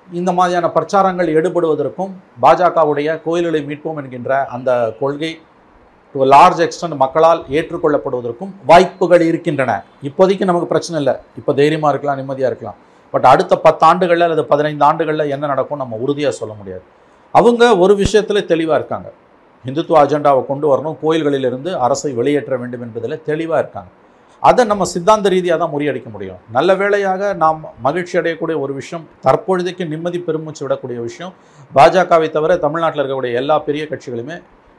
இந்த 0.09 0.31
மாதிரியான 0.39 0.67
பிரச்சாரங்கள் 0.77 1.31
எடுபடுவதற்கும் 1.39 2.13
பாஜகவுடைய 2.45 3.09
கோயில்களை 3.27 3.61
மீட்போம் 3.69 3.99
என்கின்ற 4.03 4.41
அந்த 4.57 4.71
கொள்கை 5.01 5.31
டு 6.19 6.25
லார்ஜ் 6.35 6.61
எக்ஸ்டென்ட் 6.67 6.97
மக்களால் 7.05 7.41
ஏற்றுக்கொள்ளப்படுவதற்கும் 7.59 8.53
வாய்ப்புகள் 8.71 9.25
இருக்கின்றன. 9.31 9.73
இப்போதைக்கு 10.09 10.49
நமக்கு 10.51 10.69
பிரச்சனை 10.73 10.99
இல்லை. 11.03 11.15
இப்போ 11.41 11.53
தைரியமாக 11.61 11.93
இருக்கலாம் 11.95 12.19
நிம்மதியாக 12.21 12.51
இருக்கலாம். 12.53 12.79
பட் 13.15 13.27
அடுத்த 13.33 13.55
பத்து 13.67 13.85
ஆண்டுகளில் 13.91 14.25
அல்லது 14.27 14.45
பதினைந்து 14.53 14.85
ஆண்டுகளில் 14.89 15.31
என்ன 15.35 15.45
நடக்கும் 15.53 15.81
நம்ம 15.83 15.99
உறுதியாக 16.05 16.35
சொல்ல 16.41 16.53
முடியாது. 16.61 16.85
அவங்க 17.39 17.63
ஒரு 17.85 17.95
விஷயத்தில் 18.03 18.49
தெளிவாக 18.51 18.79
இருக்காங்க. 18.81 19.09
இந்துத்துவ 19.69 19.97
அஜெண்டாவை 20.03 20.43
கொண்டு 20.51 20.67
வரணும். 20.73 20.99
கோயில்களிலிருந்து 21.05 21.71
அரசை 21.87 22.11
வெளியேற்ற 22.19 22.57
வேண்டும் 22.63 22.85
என்பதில் 22.87 23.23
தெளிவாக 23.31 23.63
இருக்காங்க. 23.65 23.91
அதை 24.49 24.63
நம்ம 24.71 24.85
சித்தாந்த 24.93 25.29
ரீதியாக 25.35 25.59
தான் 25.63 25.73
முறியடிக்க 25.73 26.09
முடியும். 26.17 26.41
நல்ல 26.57 26.75
வேளையாக 26.81 27.31
நாம் 27.45 27.61
மகிழ்ச்சி 27.87 28.15
அடையக்கூடிய 28.21 28.57
ஒரு 28.65 28.73
விஷயம் 28.81 29.07
தற்பொழுதைக்கு 29.25 29.85
நிம்மதி 29.93 30.19
பெருமூச்சு 30.27 30.63
விடக்கூடிய 30.65 30.99
விஷயம் 31.09 31.33
பாஜகவை 31.77 32.29
தவிர 32.37 32.57
தமிழ்நாட்டில் 32.67 33.03
இருக்கக்கூடிய 33.03 33.41
எல்லா 33.41 33.57
பெரிய 33.69 33.85
கட்சிகளுமே 33.91 34.37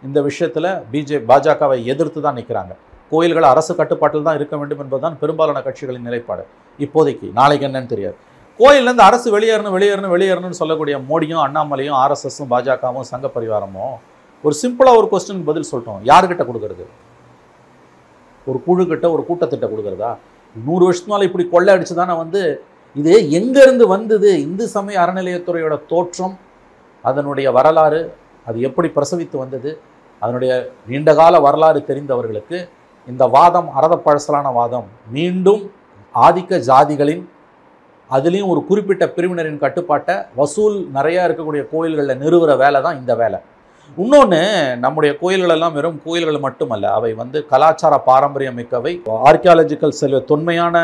இந்த 0.08 0.20
விஷயத்தில் 0.28 0.70
பிஜே 0.92 1.18
பாஜகவை 1.30 1.78
எதிர்த்து 1.94 2.20
தான் 2.26 2.38
நிற்கிறாங்க 2.40 2.74
கோயில்கள் 3.12 3.48
அரசு 3.52 3.72
கட்டுப்பாட்டில் 3.80 4.26
தான் 4.28 4.38
இருக்க 4.40 4.56
வேண்டும் 4.62 4.82
என்பதுதான் 4.84 5.16
பெரும்பாலான 5.22 5.62
கட்சிகளின் 5.68 6.08
நிலைப்பாடு. 6.08 6.44
இப்போதைக்கு 6.80 7.28
நாளைக்கு 7.40 7.66
என்னன்னு 7.68 7.92
தெரியாது. 7.94 8.18
கோயிலேருந்து 8.60 9.04
அரசு 9.10 9.28
வெளியேறணும் 9.36 9.76
வெளியேறணும் 9.78 10.14
வெளியேறணும்னு 10.16 10.60
சொல்லக்கூடிய 10.62 10.96
மோடியும் 11.10 11.44
அண்ணாமலையும் 11.46 11.98
ஆர்எஸ்எஸும் 12.04 12.50
பாஜகவும் 12.54 13.08
சங்க 13.12 13.28
பரிவாரமும் 13.36 13.96
ஒரு 14.44 14.56
சிம்பிளாக 14.62 15.00
ஒரு 15.00 15.08
கொஸ்டின் 15.12 15.46
பதில் 15.50 15.70
சொல்லிட்டோம். 15.72 16.02
யாருக்கிட்ட 16.10 16.44
கொடுக்கறது? 16.50 16.86
ஒரு 18.48 18.60
குழுக்கிட்ட 18.68 19.06
ஒரு 19.16 19.24
கூட்டத்திட்ட 19.30 19.66
கொடுக்குறதா? 19.72 20.12
நூறு 20.56 20.84
வருஷத்துனால 20.88 21.26
இப்படி 21.30 21.46
கொள்ளை 21.54 21.72
அடிச்சு 21.76 21.96
தானே 22.02 22.14
வந்து 22.24 22.42
இது 22.96 23.14
எங்கேருந்து 23.40 23.86
வந்தது? 23.96 24.30
இந்து 24.46 24.66
சமய 24.76 25.02
அறநிலையத்துறையோட 25.04 25.76
தோற்றம் 25.92 26.36
அதனுடைய 27.04 27.48
வரலாறு 27.58 28.02
அது 28.48 28.60
எப்படி 28.68 28.88
பிரசவித்து 28.96 29.38
வந்தது? 29.44 29.72
அதனுடைய 30.24 30.54
நீண்டகால 30.92 31.40
வரலாறு 31.48 31.82
தெரிந்தவர்களுக்கு 31.90 32.58
இந்த 33.08 33.26
வாதம் 33.36 33.70
அறத 33.78 33.94
பழசலான 34.08 34.48
வாதம் 34.60 34.88
மீண்டும் 35.18 35.64
ஆதிக்க 36.26 36.60
ஜாதிகளின் 36.70 37.24
அதுலேயும் 38.10 38.52
ஒரு 38.54 38.62
குறிப்பிட்ட 38.70 39.06
பிரிவினரின் 39.16 39.64
கட்டுப்பாட்டை 39.64 40.16
வசூல் 40.40 40.78
நிறையா 40.98 41.24
இருக்கக்கூடிய 41.28 41.64
கோயில்களில் 41.74 42.20
நிறுவுற 42.24 42.52
வேலை 42.64 42.80
தான் 42.86 43.00
இந்த 43.02 43.14
வேலை. 43.22 43.40
இன்னொன்று 43.98 44.40
நம்முடைய 44.84 45.12
கோயில்கள் 45.22 45.54
எல்லாம் 45.56 45.76
வெறும் 45.78 46.00
கோயில்கள் 46.06 46.44
மட்டுமல்ல 46.46 46.92
அவை 46.98 47.12
வந்து 47.22 47.38
கலாச்சார 47.52 47.94
பாரம்பரியம் 48.10 48.58
மிக்கவை 48.60 48.94
ஆர்கியாலஜிக்கல் 49.30 49.96
செல்வ 50.00 50.20
தொன்மையான 50.32 50.76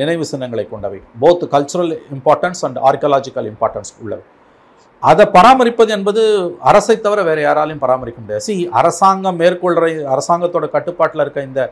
நினைவு 0.00 0.24
சின்னங்களை 0.32 0.64
கொண்டவை. 0.72 1.00
Both 1.22 1.44
cultural 1.54 1.94
importance 2.16 2.62
and 2.68 2.80
archaeological 2.88 3.48
importance 3.52 3.92
உள்ளவை. 4.02 4.24
அதை 5.02 5.24
பராமரிப்பது 5.34 5.90
என்பது 5.96 6.22
அரசை 6.70 6.94
தவிர 7.00 7.20
வேறு 7.28 7.40
யாராலையும் 7.44 7.82
பராமரிக்க 7.84 8.18
முடியாது. 8.20 8.44
சி 8.46 8.54
அரசாங்கம் 8.80 9.38
மேற்கொள்கிற 9.40 9.86
அரசாங்கத்தோட 10.14 10.66
கட்டுப்பாட்டில் 10.72 11.22
இருக்க 11.24 11.42
இந்த 11.50 11.62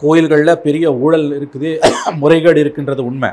கோயில்களில் 0.00 0.60
பெரிய 0.66 0.86
ஊழல் 1.04 1.26
இருக்குது 1.38 1.70
முறைகேடு 2.22 2.60
இருக்கின்றது 2.64 3.02
உண்மை. 3.10 3.30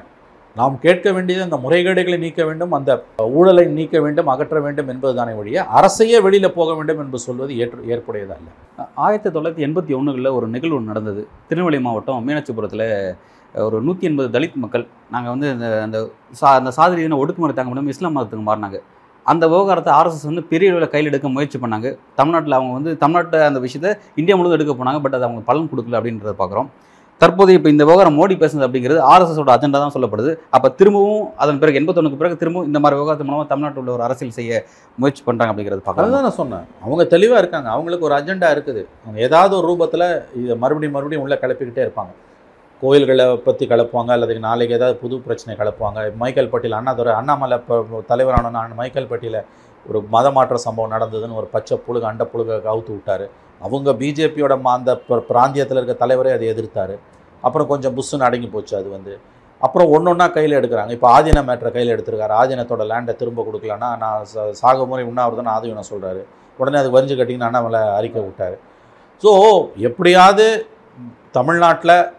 நாம் 0.56 0.76
கேட்க 0.84 1.08
வேண்டியது 1.16 1.42
அந்த 1.46 1.58
முறைகேடுகளை 1.64 2.18
நீக்க 2.26 2.42
வேண்டும் 2.50 2.74
அந்த 2.78 2.92
ஊழலை 3.38 3.66
நீக்க 3.78 3.98
வேண்டும் 4.06 4.32
அகற்ற 4.34 4.60
வேண்டும் 4.66 4.90
என்பதுதானே 4.94 5.34
ஒழிய 5.42 5.66
அரசையே 5.80 6.20
வெளியில் 6.26 6.56
போக 6.58 6.70
வேண்டும் 6.78 7.02
என்று 7.04 7.20
சொல்வது 7.28 7.52
ஏற்று 7.64 7.80
ஏற்புடையதல்ல. 7.94 8.48
ஆயிரத்தி 9.06 9.32
தொள்ளாயிரத்தி 9.36 9.66
எண்பத்தி 9.68 9.94
ஒன்றுகளில் 10.00 10.36
ஒரு 10.38 10.48
நிகழ்வு 10.56 10.82
நடந்தது. 10.92 11.24
திருநெல்வேலி 11.50 11.82
மாவட்டம் 11.88 12.28
மீனாட்சிபுரத்தில் 12.30 12.88
ஒரு 13.68 13.78
நூற்றி 13.88 14.08
எண்பது 14.10 14.30
தலித் 14.36 14.62
மக்கள் 14.64 14.86
நாங்கள் 15.14 15.34
வந்து 15.34 15.50
அந்த 15.56 15.68
அந்த 15.86 15.98
சா 16.40 16.48
அந்த 16.60 16.72
சாதி 16.78 16.98
ரீதியான 16.98 17.20
ஒடுக்குமுறை 17.24 17.54
தாங்க 17.54 17.72
முடியாமல் 17.72 17.96
இஸ்லாம் 17.96 18.18
மதத்துக்கு 18.18 18.48
மாறினாங்க. 18.50 18.80
அந்த 19.34 19.44
விவகாரத்தை 19.54 19.94
ஆர்எஸ்எஸ் 20.00 20.30
வந்து 20.32 20.44
பெரிய 20.52 20.72
அளவில் 20.72 20.92
கையில் 20.96 21.12
எடுக்க 21.12 21.30
முயற்சி 21.38 21.58
பண்ணாங்க. 21.64 21.88
தமிழ்நாட்டில் 22.20 22.58
அவங்க 22.58 22.74
வந்து 22.80 22.92
தமிழ்நாட்டை 23.06 23.40
அந்த 23.52 23.62
விஷயத்தை 23.68 23.92
இந்தியா 24.22 24.36
முழுவதும் 24.38 24.58
எடுக்க 24.60 24.76
போனாங்க 24.82 25.02
பட் 25.06 25.18
அது 25.18 25.28
அவங்க 25.30 25.42
பலன் 25.50 25.72
கொடுக்கல 25.72 26.00
அப்படின்றத 26.02 26.34
பார்க்குறோம் 26.42 26.70
தற்போது 27.22 27.52
இப்போ 27.58 27.70
இந்த 27.74 27.84
விவகாரம் 27.90 28.18
மோடி 28.18 28.36
பேசுனது 28.42 28.66
அப்படிங்கிறது 28.66 29.00
ஆர்எஸ்எஸோட 29.12 29.52
அஜெண்டா 29.54 29.80
தான் 29.84 29.94
சொல்லப்படுது. 29.96 30.32
அப்போ 30.56 30.68
திரும்பவும் 30.80 31.24
அதன் 31.44 31.62
பிறகு 31.62 31.80
எண்பத்தொன்னுக்கு 31.80 32.20
பிறகு 32.20 32.36
திரும்பவும் 32.42 32.68
இந்த 32.70 32.80
மாதிரி 32.84 32.98
விவகாரத்து 33.00 33.28
மூலமாக 33.30 33.48
தமிழ்நாட்டில் 33.52 33.82
உள்ள 33.84 33.92
ஒரு 33.96 34.06
அரசியல் 34.08 34.36
செய்ய 34.38 34.60
முயற்சி 35.02 35.24
பண்ணுறாங்க 35.28 35.52
அப்படிங்கிறது 35.54 35.84
பார்க்கலாம் 35.88 36.16
தான் 36.18 36.28
நான் 36.28 36.38
சொன்னேன். 36.42 36.68
அவங்க 36.86 37.06
தெளிவாக 37.16 37.42
இருக்காங்க. 37.44 37.70
அவங்களுக்கு 37.76 38.08
ஒரு 38.10 38.18
அஜெண்டா 38.20 38.50
இருக்குது. 38.56 38.84
அவங்க 39.04 39.20
ஏதாவது 39.30 39.56
ஒரு 39.60 39.68
ரூபத்தில் 39.72 40.08
இதை 40.44 40.58
மறுபடியும் 40.66 40.96
மறுபடியும் 40.98 41.26
உள்ளே 41.26 41.40
கிளப்பிக்கிட்டே 41.44 41.86
இருப்பாங்க. 41.88 42.14
கோயில்களை 42.82 43.38
பற்றி 43.38 43.68
கலப்புவாங்க 43.68 44.12
அல்லது 44.12 44.40
நாளைக்கு 44.40 44.76
ஏதாவது 44.76 44.98
புது 44.98 45.20
பிரச்சனை 45.20 45.68
கலப்புவாங்க. 45.68 46.16
மைக்கேல் 46.16 46.50
பட்டியல் 46.50 46.78
அண்ணாதுரை 46.78 47.14
அண்ணாமலை 47.14 47.58
இப்போ 47.58 47.86
தலைவரான 48.08 48.74
மைக்கேல் 48.74 49.08
பட்டியல 49.08 49.46
ஒரு 49.88 50.02
மத 50.02 50.32
மாற்ற 50.32 50.58
சம்பவம் 50.58 50.92
நடந்ததுன்னு 50.92 51.36
ஒரு 51.36 51.46
பச்சை 51.46 51.82
புழுக 51.88 52.02
அண்ட 52.02 52.24
புழுக 52.24 52.62
கவுத்து 52.62 52.88
விட்டார். 52.88 53.30
அவங்க 53.60 53.94
பிஜேபியோட 53.94 54.62
அந்த 54.62 54.96
பிராந்தியத்தில் 55.28 55.84
இருக்க 55.84 56.06
தலைவரே 56.06 56.32
அதை 56.32 56.48
எதிர்த்தார். 56.50 56.98
அப்புறம் 57.42 57.68
கொஞ்சம் 57.68 57.96
புஷ்ஷுன்னு 57.98 58.24
அடங்கி 58.24 58.48
போச்சு 58.48 58.78
அது 58.78 58.90
வந்து. 58.90 59.20
அப்புறம் 59.60 59.90
ஒன்று 59.90 60.10
ஒன்றா 60.10 60.28
கையில் 60.28 60.60
எடுக்கிறாங்க. 60.60 60.90
இப்போ 60.90 61.22
ஆதீன 61.22 61.44
மேட்ரை 61.44 61.72
கையில் 61.72 61.98
எடுத்திருக்காரு. 61.98 62.34
ஆதீனத்தோட 62.42 62.84
லேண்டை 62.86 63.16
திரும்ப 63.16 63.48
கொடுக்கலன்னா 63.52 63.98
நான் 63.98 64.26
ச- 64.36 64.52
சாக 64.52 64.86
முறை 64.86 65.06
உண்ணாவிரதம் 65.06 65.54
ஆதீனம் 65.54 65.94
சொல்கிறாரு 65.94 66.24
உடனே 66.58 66.78
அது 66.78 67.02
வரிஞ்சு 67.02 67.18
கட்டிங்கன்னு 67.18 67.44
அண்ணாமலை 67.44 67.80
அறிக்கை 67.80 68.22
விட்டார். 68.22 68.58
ஸோ 69.24 69.32
எப்படியாவது 69.76 70.66
தமிழ்நாட்டில் 71.32 72.16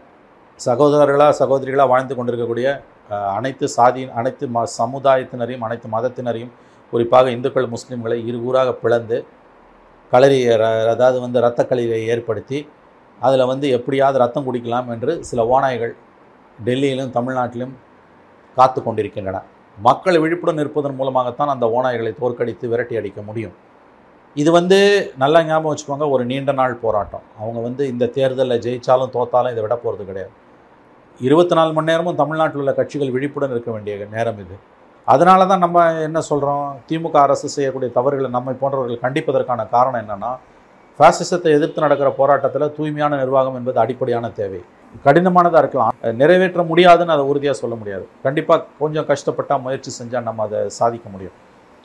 சகோதரர்களாக 0.67 1.35
சகோதரிகளாக 1.39 1.89
வாழ்ந்து 1.89 2.15
கொண்டிருக்கக்கூடிய 2.15 2.83
அனைத்து 3.09 3.69
சாதி 3.69 4.09
அனைத்து 4.15 4.49
ம 4.55 4.63
சமுதாயத்தினரையும் 4.79 5.59
அனைத்து 5.59 5.89
மதத்தினரையும் 5.89 6.51
குறிப்பாக 6.91 7.31
இந்துக்கள் 7.31 7.69
முஸ்லீம்களை 7.69 8.27
இரு 8.27 8.39
ஊராக 8.39 8.73
பிளந்து 8.73 9.25
களரி 10.13 10.49
ர- 10.49 10.89
அதாவது 10.89 11.21
வந்து 11.21 11.39
இரத்த 11.39 11.67
களரியை 11.69 12.07
ஏற்படுத்தி 12.07 12.69
அதில் 13.21 13.45
வந்து 13.45 13.69
எப்படியாவது 13.69 14.19
ரத்தம் 14.19 14.47
குடிக்கலாம் 14.47 14.89
என்று 14.89 15.25
சில 15.25 15.61
ஓநாய்கள் 15.61 15.95
டெல்லியிலும் 16.65 17.11
தமிழ்நாட்டிலும் 17.11 17.75
காத்து 18.57 18.83
கொண்டிருக்கின்றன. 18.83 19.43
மக்கள் 19.79 20.19
விழிப்புடன் 20.19 20.59
இருப்பதன் 20.59 20.95
மூலமாகத்தான் 20.95 21.49
அந்த 21.49 21.67
ஓநாய்களை 21.67 22.15
தோற்கடித்து 22.19 22.69
விரட்டி 22.69 22.97
அடிக்க 22.97 23.23
முடியும். 23.23 23.53
இது 24.35 24.53
வந்து 24.53 24.79
நல்லா 25.19 25.43
ஞாபகம் 25.43 25.77
வச்சுக்கோங்க 25.77 26.11
ஒரு 26.11 26.25
நீண்ட 26.25 26.53
நாள் 26.53 26.75
போராட்டம். 26.75 27.23
அவங்க 27.41 27.61
வந்து 27.61 27.89
இந்த 27.89 28.07
தேர்தலில் 28.07 28.61
ஜெயித்தாலும் 28.61 29.13
தோத்தாலும் 29.13 29.51
இதை 29.51 29.63
விட 29.63 29.77
போகிறது 29.77 30.05
கிடையாது. 30.05 30.33
இருபத்தி 31.27 31.55
நாலு 31.59 31.71
மணி 31.77 31.89
நேரமும் 31.91 32.19
தமிழ்நாட்டில் 32.19 32.61
உள்ள 32.63 32.73
கட்சிகள் 32.79 33.15
விழிப்புடன் 33.15 33.53
இருக்க 33.55 33.71
வேண்டிய 33.75 33.95
நேரம் 34.13 34.37
இது. 34.43 34.57
அதனால 35.13 35.47
தான் 35.51 35.63
நம்ம 35.65 35.79
என்ன 36.09 36.19
சொல்கிறோம் 36.29 36.67
திமுக 36.89 37.17
அரசு 37.27 37.49
செய்யக்கூடிய 37.55 37.89
தவறுகளை 37.97 38.29
நம்மை 38.35 38.53
போன்றவர்கள் 38.61 39.01
கண்டிப்பதற்கான 39.05 39.65
காரணம் 39.73 40.01
என்னென்னா 40.03 40.31
ஃபேசிசத்தை 40.99 41.51
எதிர்த்து 41.57 41.85
நடக்கிற 41.85 42.09
போராட்டத்தில் 42.19 42.67
தூய்மையான 42.77 43.19
நிர்வாகம் 43.23 43.57
என்பது 43.61 43.79
அடிப்படையான 43.85 44.29
தேவை. 44.39 44.61
கடினமானதாக 45.07 45.63
இருக்கலாம். 45.65 45.97
நிறைவேற்ற 46.21 46.63
முடியாதுன்னு 46.71 47.15
அதை 47.17 47.25
உறுதியாக 47.33 47.57
சொல்ல 47.63 47.75
முடியாது. 47.81 48.07
கண்டிப்பாக 48.27 48.67
கொஞ்சம் 48.83 49.09
கஷ்டப்பட்டால் 49.11 49.63
முயற்சி 49.67 49.93
செஞ்சால் 49.99 50.27
நம்ம 50.29 50.47
அதை 50.49 50.61
சாதிக்க 50.79 51.09
முடியும். 51.15 51.35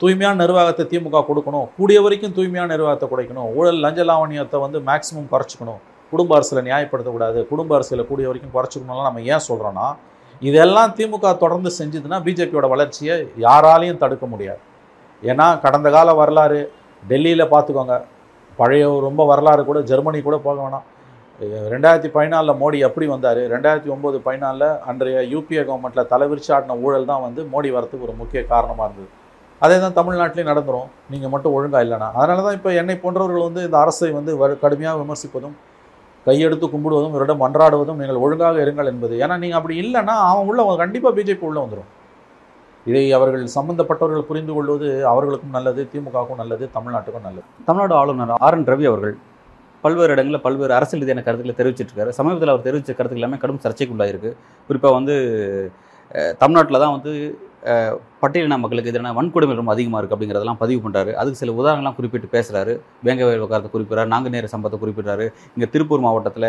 தூய்மையான 0.02 0.38
நிர்வாகத்தை 0.44 0.86
திமுக 0.92 1.24
கொடுக்கணும். 1.30 1.66
கூடிய 1.80 1.98
வரைக்கும் 2.06 2.36
தூய்மையான 2.38 2.70
நிர்வாகத்தை 2.74 3.08
குறைக்கணும். 3.14 3.50
ஊழல் 3.58 3.82
லஞ்ச 3.86 4.06
லாவணியத்தை 4.12 4.60
வந்து 4.66 4.80
மேக்ஸிமம் 4.90 5.28
குறைச்சிக்கணும். 5.34 5.82
குடும்ப 6.14 6.32
அரசியலை 6.38 6.62
நியாயப்படுத்தக்கூடாது 6.68 7.40
குடும்ப 7.52 7.74
அரசியலை 7.78 8.04
கூடிய 8.10 8.28
வரைக்கும் 8.30 8.54
குறைச்சிக்கணும்லாம் 8.56 9.08
நம்ம 9.10 9.22
ஏன் 9.34 9.46
சொல்கிறோன்னா 9.48 9.86
இதெல்லாம் 10.48 10.92
திமுக 10.98 11.26
தொடர்ந்து 11.42 11.70
செஞ்சதுன்னா 11.78 12.16
பிஜேபியோட 12.24 12.66
வளர்ச்சியை 12.72 13.14
யாராலையும் 13.44 14.00
தடுக்க 14.02 14.24
முடியாது. 14.32 14.60
ஏன்னா 15.22 15.46
கடந்த 15.64 15.88
கால 15.96 16.08
வரலாறு 16.20 16.58
டெல்லியில் 17.02 17.52
பார்த்துக்கோங்க 17.52 17.96
பழைய 18.58 18.86
ரொம்ப 19.06 19.22
வரலாறு 19.30 19.62
கூட 19.68 19.78
ஜெர்மனி 19.90 20.18
கூட 20.26 20.36
போக 20.46 20.56
வேணாம். 20.64 20.86
ரெண்டாயிரத்தி 21.72 22.10
பதினாலில் 22.16 22.58
மோடி 22.62 22.78
எப்படி 22.88 23.06
வந்தார்? 23.12 23.40
ரெண்டாயிரத்தி 23.52 23.90
ஒம்பது 23.94 24.16
பதினாலில் 24.26 24.68
அன்றைய 24.90 25.20
யூபிஏ 25.32 25.62
கவர்மெண்ட்டில் 25.68 26.10
தலைவிரிச்சு 26.12 26.50
ஆடின 26.56 26.76
ஊழல் 26.84 27.08
தான் 27.10 27.24
வந்து 27.26 27.40
மோடி 27.54 27.70
வரத்துக்கு 27.76 28.06
ஒரு 28.08 28.14
முக்கிய 28.20 28.42
காரணமாக 28.52 28.86
இருந்தது. 28.88 29.10
அதே 29.62 29.76
தான் 29.84 29.96
தமிழ்நாட்டிலையும் 29.98 30.50
நடந்துடும் 30.52 30.88
நீங்கள் 31.12 31.32
மட்டும் 31.34 31.54
ஒழுங்காக 31.56 31.84
இல்லைனா 31.86 32.08
அதனால 32.18 32.42
தான் 32.46 32.56
இப்போ 32.58 32.70
என்னை 32.80 32.96
போன்றவர்கள் 33.04 33.46
வந்து 33.48 33.62
இந்த 33.68 33.78
அரசை 33.84 34.10
வந்து 34.18 34.32
கடுமையாக 34.64 35.00
விமர்சிப்பதும் 35.02 35.56
கையெடுத்து 36.26 36.66
கும்பிடுவதும் 36.74 37.14
இவரிடம் 37.14 37.42
மன்றாடுவதும் 37.44 38.00
நீங்கள் 38.00 38.22
ஒழுங்காக 38.24 38.56
இருங்கள் 38.64 38.90
என்பது. 38.92 39.14
ஏன்னா 39.24 39.34
நீங்கள் 39.42 39.60
அப்படி 39.60 39.76
இல்லைன்னா 39.84 40.16
அவன் 40.30 40.48
உள்ள 40.50 40.76
கண்டிப்பாக 40.82 41.12
பிஜேபி 41.18 41.46
உள்ளே 41.50 41.62
வந்துடும் 41.64 41.90
இதை 42.86 43.04
அவர்கள் 43.18 43.44
சம்பந்தப்பட்டவர்கள் 43.56 44.26
புரிந்து 44.30 44.52
கொள்வது 44.56 44.88
அவர்களுக்கும் 45.12 45.54
நல்லது 45.56 45.82
திமுகவுக்கும் 45.92 46.40
நல்லது 46.42 46.64
தமிழ்நாட்டுக்கும் 46.74 47.26
நல்லது. 47.28 47.46
தமிழ்நாடு 47.68 47.94
ஆளுநர் 48.00 48.32
ஆர் 48.46 48.56
என் 48.58 48.68
ரவி 48.72 48.86
அவர்கள் 48.90 49.14
பல்வேறு 49.84 50.12
இடங்களில் 50.14 50.44
பல்வேறு 50.44 50.74
அரசியல் 50.78 51.02
ரீதியான 51.02 51.22
கருத்துக்களை 51.24 51.56
தெரிவிச்சிட்டுருக்காரு 51.60 52.12
சமீபத்தில் 52.18 52.52
அவர் 52.52 52.66
தெரிவித்த 52.66 52.90
கருத்துக்கள் 52.98 53.22
எல்லாமே 53.22 53.38
கடும் 53.42 53.62
சர்ச்சைக்குள்ளாயிருக்கு. 53.64 54.30
குறிப்பாக 54.68 54.92
வந்து 54.98 55.14
தமிழ்நாட்டில் 56.42 56.82
தான் 56.84 56.94
வந்து 56.96 57.12
பட்டியலின 58.22 58.56
மக்களுக்கு 58.62 58.90
எதிரான 58.90 59.10
வன்கொடுமை 59.16 59.54
ரொம்ப 59.58 59.70
அதிகமாக 59.74 59.98
இருக்குது 60.00 60.16
அப்படிங்கிறதெல்லாம் 60.16 60.58
பதிவு 60.62 60.80
பண்ணுறாரு 60.84 61.12
அதுக்கு 61.20 61.38
சில 61.40 61.52
உதாரணங்கள்லாம் 61.60 61.96
குறிப்பிட்டு 61.98 62.28
பேசுகிறாரு 62.34 62.72
வேங்க 63.06 63.22
வயல் 63.26 63.40
விவகாரத்தை 63.42 63.70
குறிப்பிட்றாரு. 63.74 64.08
நாங்குநேர 64.12 64.48
சம்பவத்தை 64.52 64.78
குறிப்பிட்றாரு. 64.82 65.26
இங்கே 65.54 65.68
திருப்பூர் 65.74 66.02
மாவட்டத்தில் 66.06 66.48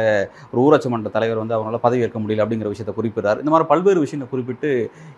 ஒரு 0.51 0.59
ஊராட்சி 0.65 0.89
மன்ற 0.93 1.09
தலைவர் 1.15 1.41
வந்து 1.41 1.55
அவங்களால 1.57 1.79
பதவி 1.85 2.03
ஏற்க 2.07 2.19
முடியல 2.23 2.43
அப்படிங்கிற 2.45 2.69
விஷயத்தை 2.73 2.95
குறிப்பிட்றாரு. 2.99 3.39
இந்த 3.43 3.53
மாதிரி 3.53 3.67
பல்வேறு 3.71 4.03
விஷயங்களை 4.05 4.29
குறிப்பிட்டு 4.33 4.69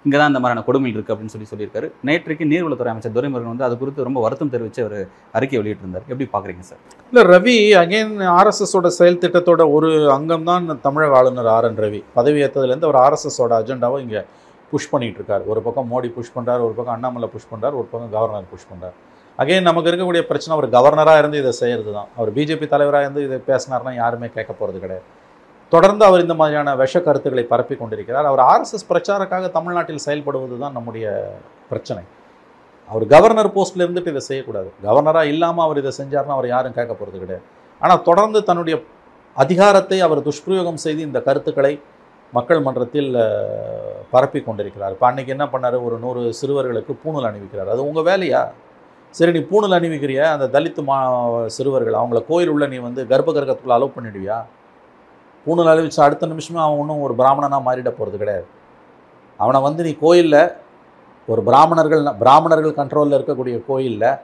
இங்கே 0.05 0.17
தான் 0.19 0.31
இந்த 0.31 0.41
மாதிரியான 0.43 0.65
கொடுமைகள் 0.69 0.97
இருக்குது 0.97 1.15
அப்படின்னு 1.15 1.35
சொல்லி 1.35 1.49
சொல்லியிருக்காரு. 1.51 1.89
நேற்றைக்கு 2.09 2.47
நீர்வளத்துறை 2.53 2.91
அமைச்சர் 2.93 3.15
துரைமுருகன் 3.17 3.53
வந்து 3.53 3.67
அது 3.67 3.77
குறித்து 3.83 4.07
ரொம்ப 4.09 4.21
வருத்தம் 4.25 4.53
தெரிவித்து 4.55 4.81
அவர் 4.85 4.97
அறிக்கை 5.39 5.59
வெளியிட்டிருந்தார். 5.61 6.07
எப்படி 6.11 6.27
பார்க்குறீங்க 6.33 6.65
சார்? 6.71 6.81
இல்லை 7.11 7.25
ரவி 7.33 7.59
அகைன் 7.83 8.15
ஆர்எஸ்எஸோட 8.39 8.89
செயல் 8.99 9.21
திட்டத்தோட 9.25 9.63
ஒரு 9.77 9.91
அங்கம் 10.17 10.49
தான் 10.51 10.65
தமிழக 10.87 11.17
ஆளுநர் 11.21 11.51
ஆர் 11.57 11.69
என் 11.69 11.79
ரவி. 11.85 12.01
பதவி 12.17 12.41
ஏற்றதுலேருந்து 12.47 12.89
அவர் 12.89 13.01
ஆர்எஸ்எஸோட 13.05 13.53
அஜெண்டாவை 13.61 13.99
இங்கே 14.05 14.23
புஷ் 14.71 14.89
பண்ணிகிட்டு 14.93 15.19
இருக்கார் 15.21 15.43
ஒரு 15.51 15.61
பக்கம் 15.65 15.87
மோடி 15.91 16.09
புஷ் 16.15 16.33
பண்ணுறாரு 16.37 16.61
ஒரு 16.67 16.75
பக்கம் 16.77 16.95
அண்ணாமலை 16.97 17.29
புஷ் 17.35 17.51
பண்ணுறாரு 17.51 17.75
ஒரு 17.81 17.87
பக்கம் 17.91 18.15
கவர்னர் 18.15 18.49
புஷ் 18.53 18.69
பண்ணுறார் 18.71 18.95
அகைன் 19.39 19.67
நமக்கு 19.69 19.89
இருக்கக்கூடிய 19.89 20.21
பிரச்சனை 20.29 20.53
அவர் 20.55 20.67
கவர்னராக 20.75 21.21
இருந்து 21.21 21.39
இதை 21.41 21.51
செய்கிறது 21.61 21.91
தான் 21.97 22.07
அவர் 22.17 22.29
பிஜேபி 22.37 22.67
தலைவராக 22.73 23.05
இருந்து 23.05 23.23
இதை 23.27 23.37
பேசினார்னா 23.49 23.91
யாருமே 24.01 24.27
கேட்க 24.37 24.51
போகிறது 24.53 24.79
கிடையாது. 24.83 25.05
தொடர்ந்து 25.71 26.03
அவர் 26.07 26.23
இந்த 26.23 26.35
மாதிரியான 26.39 26.73
விஷ 26.81 27.01
கருத்துக்களை 27.07 27.43
பரப்பி 27.51 27.75
கொண்டிருக்கிறார். 27.75 28.27
அவர் 28.31 28.41
ஆர்எஸ்எஸ் 28.51 28.87
பிரச்சாரக்காக 28.91 29.49
தமிழ்நாட்டில் 29.57 30.03
செயல்படுவது 30.05 30.57
தான் 30.63 30.75
நம்முடைய 30.77 31.07
பிரச்சனை. 31.71 32.03
அவர் 32.89 33.05
கவர்னர் 33.13 33.51
போஸ்ட்ல 33.55 33.85
இருந்துட்டு 33.85 34.13
இதை 34.13 34.23
செய்யக்கூடாது. 34.29 34.69
கவர்னராக 34.87 35.31
இல்லாமல் 35.33 35.65
அவர் 35.65 35.81
இதை 35.81 35.91
செஞ்சார்னா 35.99 36.35
அவர் 36.37 36.47
யாரும் 36.53 36.77
கேட்க 36.79 36.91
போகிறது 36.93 37.19
கிடையாது. 37.23 37.45
ஆனால் 37.81 38.03
தொடர்ந்து 38.09 38.41
தன்னுடைய 38.49 38.77
அதிகாரத்தை 39.35 39.97
அவர் 40.07 40.25
துஷ்பிரயோகம் 40.27 40.81
செய்து 40.85 41.01
இந்த 41.09 41.19
கருத்துக்களை 41.27 41.73
மக்கள் 42.33 42.59
மன்றத்தில் 42.59 43.13
பரப்பி 44.11 44.41
கொண்டிருக்கிறார். 44.41 44.91
இப்போ 44.91 45.07
அன்னைக்கு 45.07 45.31
என்ன 45.31 45.45
பண்ணார்? 45.45 45.83
ஒரு 45.83 45.97
நூறு 45.97 46.33
சிறுவர்களுக்கு 46.41 46.97
பூணூல் 47.05 47.33
அணிவிக்கிறார். 47.33 47.69
அது 47.69 47.93
உங்கள் 47.93 48.13
வேலையா? 48.13 48.47
சரி 49.09 49.31
நீ 49.31 49.39
பூணூல் 49.39 49.73
அணிவிக்கிறிய? 49.73 50.21
அந்த 50.21 50.59
தலித்து 50.59 50.83
மா 50.83 50.97
சிறுவர்கள் 51.45 51.93
அவங்கள 51.93 52.25
கோயில் 52.27 52.49
உள்ள 52.49 52.67
நீ 52.67 52.77
வந்து 52.77 53.07
கர்ப்ப 53.07 53.31
கிரகத்துக்குள்ள 53.31 53.69
அலோவ் 53.69 53.91
பண்ணிடுவியா? 53.99 54.43
பூணூல் 55.45 55.69
அணிவிச்சு 55.73 55.99
அடுத்த 55.99 56.25
நிமிஷமே 56.25 56.59
அவன் 56.59 56.77
ஒன்றும் 56.77 57.01
ஒரு 57.01 57.15
பிராமணனாக 57.15 57.61
மாறிட 57.61 57.89
போகிறது 57.89 58.17
கிடையாது. 58.17 58.45
அவனை 59.37 59.61
வந்து 59.61 59.83
நீ 59.83 59.93
கோயிலில் 59.93 60.51
ஒரு 61.27 61.43
பிராமணர்கள் 61.43 62.13
பிராமணர்கள் 62.19 62.73
கண்ட்ரோலில் 62.73 63.17
இருக்கக்கூடிய 63.17 63.65
கோயிலில் 63.67 64.15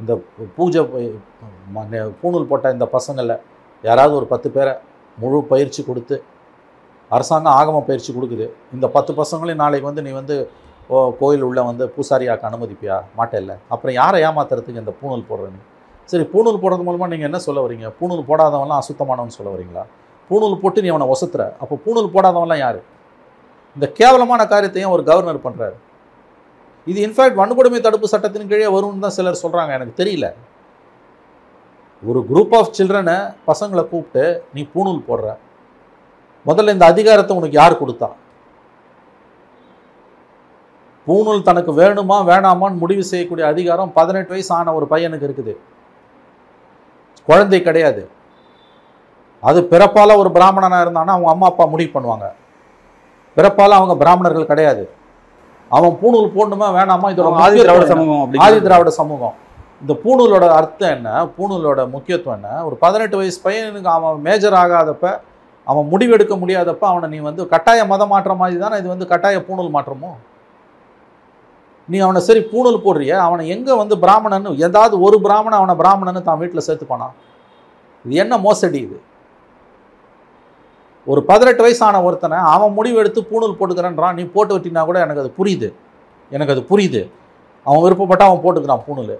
இந்த 0.00 0.22
பூஜை 0.56 0.80
ம- 1.74 2.12
பூணூல் 2.22 2.44
போட்ட 2.44 2.70
இந்த 2.70 2.88
பசங்களில் 2.92 3.40
யாராவது 3.82 4.16
ஒரு 4.16 4.26
பத்து 4.26 4.50
பேரை 4.50 4.74
முழு 5.18 5.42
பயிற்சி 5.44 5.84
கொடுத்து 5.84 6.22
அரசாங்கம் 7.16 7.54
ஆகம 7.60 7.80
பயிற்சி 7.88 8.10
கொடுக்குது. 8.16 8.46
இந்த 8.74 8.86
பத்து 8.96 9.12
பசங்களையும் 9.20 9.62
நாளைக்கு 9.62 9.88
வந்து 9.90 10.04
நீ 10.06 10.12
வந்து 10.20 10.36
ஓ 10.94 10.98
கோயில் 11.20 11.44
உள்ள 11.48 11.60
வந்து 11.70 11.84
பூசாரியாக்க 11.94 12.48
அனுமதிப்பியா? 12.50 12.96
மாட்டேல்ல 13.18 13.52
அப்புறம் 13.72 13.94
யாரை 14.00 14.18
ஏமாத்துறதுக்கு 14.28 14.82
இந்த 14.84 14.94
பூணூல் 15.00 15.28
போடுறேன்னு 15.30 15.60
சரி 16.12 16.24
பூணூல் 16.32 16.60
போடுறது 16.62 16.84
மூலமாக 16.86 17.08
நீங்கள் 17.12 17.28
என்ன 17.30 17.38
சொல்ல 17.46 17.60
வரீங்க? 17.64 17.86
பூணூல் 17.98 18.24
போடாதவன்லாம் 18.30 18.80
அசுத்தமானவன் 18.82 19.36
சொல்ல 19.38 19.50
வரீங்களா? 19.54 19.84
பூணூல் 20.30 20.60
போட்டு 20.62 20.82
நீ 20.84 20.88
அவனை 20.94 21.06
ஒசத்துற. 21.14 21.42
அப்போ 21.62 21.74
பூணூல் 21.84 22.12
போடாதவன்லாம் 22.14 22.62
யார்? 22.64 22.80
இந்த 23.76 23.86
கேவலமான 23.98 24.42
காரியத்தையும் 24.52 24.94
ஒரு 24.96 25.02
கவர்னர் 25.10 25.44
பண்ணுறாரு 25.46 25.76
இது 26.90 26.98
இன்ஃபேக்ட் 27.06 27.38
வன்கொடுமை 27.40 27.78
தடுப்பு 27.86 28.06
சட்டத்தின் 28.12 28.50
கீழே 28.50 28.68
வரும்னு 28.76 29.04
தான் 29.04 29.16
சிலர் 29.16 29.42
சொல்கிறாங்க 29.44 29.72
எனக்கு 29.78 29.94
தெரியல. 30.00 30.28
ஒரு 32.02 32.20
குரூப் 32.30 32.54
ஆஃப் 32.58 32.72
சில்ட்ரனை 32.78 33.16
பசங்களை 33.48 33.84
கூப்பிட்டு 33.92 34.24
நீ 34.54 34.62
பூணூல் 34.74 35.02
போடுற. 35.08 35.28
முதல்ல 36.48 36.74
இந்த 36.76 36.86
அதிகாரத்தை 36.92 37.32
உனக்கு 37.38 37.58
யார் 37.60 37.80
கொடுத்தா? 37.82 38.08
பூணூல் 41.06 41.46
தனக்கு 41.48 41.72
வேணுமா 41.80 42.16
வேணாமான்னு 42.30 42.82
முடிவு 42.82 43.04
செய்யக்கூடிய 43.10 43.44
அதிகாரம் 43.52 43.92
பதினெட்டு 43.98 44.32
வயசு 44.34 44.52
ஆன 44.56 44.74
ஒரு 44.78 44.86
பையனுக்கு 44.92 45.26
இருக்குது. 45.28 45.54
குழந்தை 47.28 47.60
கிடையாது. 47.62 48.02
அது 49.48 49.60
பிறப்பால 49.72 50.16
ஒரு 50.22 50.30
பிராமணனா 50.36 50.78
இருந்தானா 50.84 51.14
அவங்க 51.14 51.30
அம்மா 51.34 51.46
அப்பா 51.52 51.64
முடிவு 51.72 51.90
பண்ணுவாங்க. 51.94 52.26
பிறப்பால 53.36 53.76
அவங்க 53.80 53.94
பிராமணர்கள் 54.02 54.50
கிடையாது. 54.52 54.84
அவன் 55.76 55.98
பூணூல் 56.00 56.32
போடணுமா 56.36 56.66
வேணாமா? 56.78 57.10
இதோட 57.12 57.28
ஆதி 57.44 57.58
திராவிட? 57.62 57.86
சமூகம் 57.92 58.40
ஆதி 58.46 58.58
திராவிட 58.66 58.90
சமூகம். 59.00 59.34
இந்த 59.82 59.92
பூணூலோட 60.04 60.46
அர்த்தம் 60.60 60.94
என்ன? 60.96 61.10
பூணூலோட 61.36 61.80
முக்கியத்துவம் 61.94 62.36
என்ன? 62.38 62.50
ஒரு 62.68 62.76
பதினெட்டு 62.84 63.16
வயசு 63.20 63.38
பையனுக்கு 63.46 63.90
அவன் 63.96 64.24
மேஜர் 64.26 64.58
ஆகாதப்ப 64.62 65.14
அவன் 65.66 65.88
முடிவெடுக்க 65.92 66.34
முடியாதப்ப 66.42 66.84
அவனை 66.92 67.08
நீ 67.14 67.18
வந்து 67.28 67.42
கட்டாய 67.52 67.80
மத 67.86 68.06
மாற்றம் 68.06 68.40
மாதிரி 68.42 68.58
தானே 68.58 68.78
இது 68.78 68.88
வந்து 68.88 69.06
கட்டாய 69.12 69.36
பூணூல் 69.48 69.74
மாற்றமோ? 69.76 70.10
நீ 71.88 71.98
அவனை 71.98 72.20
சரி 72.28 72.40
பூணூல் 72.52 72.82
போடுறிய 72.84 73.12
அவனை 73.26 73.44
எங்கே 73.48 73.74
வந்து 73.82 73.94
பிராமணன் 73.98 74.48
ஏதாவது 74.66 74.94
ஒரு 75.00 75.16
பிராமணன் 75.20 75.60
அவனை 75.60 75.74
பிராமணன்னு 75.82 76.22
தான் 76.28 76.40
வீட்டில் 76.42 76.66
சேர்த்துப்பானா 76.68 77.08
இது 78.04 78.14
என்ன 78.14 78.34
மோசடி 78.38 78.78
இது? 78.86 78.98
ஒரு 81.06 81.20
பதினெட்டு 81.30 81.62
வயசான 81.62 82.02
ஒருத்தனை 82.02 82.36
அவன் 82.54 82.76
முடிவெடுத்து 82.76 83.20
பூணூல் 83.30 83.56
போட்டுக்கிறேன்றான் 83.58 84.16
நீ 84.18 84.24
போட்டு 84.34 84.54
விட்டினா 84.54 84.84
கூட 84.84 84.98
எனக்கு 85.04 85.22
அது 85.24 85.32
புரியுது. 85.38 85.68
எனக்கு 86.30 86.52
அது 86.54 86.62
புரியுது. 86.70 87.02
அவன் 87.66 87.82
விருப்பப்பட்டா 87.84 88.24
அவன் 88.28 88.42
போட்டுக்கிறான் 88.44 88.84
பூணூல். 88.88 89.16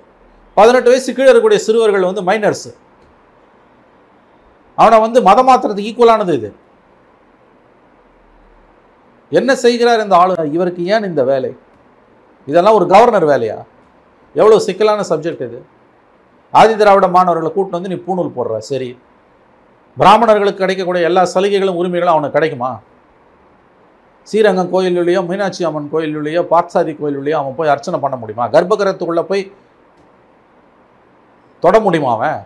பதினெட்டு 0.56 0.90
வயசு 0.90 1.14
கீழே 1.14 1.28
இருக்கக்கூடிய 1.28 1.60
சிறுவர்கள் 1.66 2.08
வந்து 2.10 2.22
மைனர்ஸு 2.28 2.70
அவனை 4.78 5.00
வந்து 5.00 5.18
மதம் 5.28 5.48
மாத்துறதுக்கு 5.48 5.88
ஈக்குவலானது 5.88 6.34
இது. 6.38 6.50
என்ன 9.38 9.54
செய்கிறார் 9.54 10.02
இந்த 10.04 10.16
ஆளுநர் 10.16 10.54
இவருக்கு 10.56 10.82
ஏன் 10.94 11.08
இந்த 11.10 11.22
வேலை? 11.24 11.50
இதெல்லாம் 12.50 12.76
ஒரு 12.78 12.86
கவர்னர் 12.86 13.26
வேலையா? 13.32 13.58
எவ்வளோ 14.34 14.58
சிக்கலான 14.58 15.04
சப்ஜெக்ட் 15.10 15.44
இது. 15.48 15.60
ஆதி 16.54 16.74
திராவிட 16.76 17.06
மாணவர்களை 17.08 17.50
கூட்டு 17.52 17.76
வந்து 17.76 17.90
நீ 17.92 17.98
பூணூல் 18.06 18.36
போடுற 18.36 18.58
சரி. 18.70 18.88
பிராமணர்களுக்கு 19.96 20.62
கிடைக்கக்கூடிய 20.62 21.08
எல்லா 21.08 21.22
சலுகைகளும் 21.34 21.78
உரிமைகளும் 21.80 22.14
அவனுக்கு 22.14 22.36
கிடைக்குமா? 22.38 22.70
ஸ்ரீரங்கம் 24.28 24.72
கோயிலுள்ளேயோ 24.72 25.20
மீனாட்சி 25.28 25.62
அம்மன் 25.68 25.90
கோயிலுள்ளேயோ 25.92 26.42
பார்த்தசாதி 26.52 26.92
கோயிலுள்ளேயோ 27.00 27.36
அவன் 27.40 27.56
போய் 27.58 27.68
அர்ச்சனை 27.68 27.98
பண்ண 28.00 28.16
முடியுமா? 28.16 28.44
கர்ப்பகிரகத்துக்குள்ளே 28.48 29.24
போய் 29.30 29.42
தொட 31.62 31.80
முடியுமா 31.80 32.12
அவன்? 32.12 32.40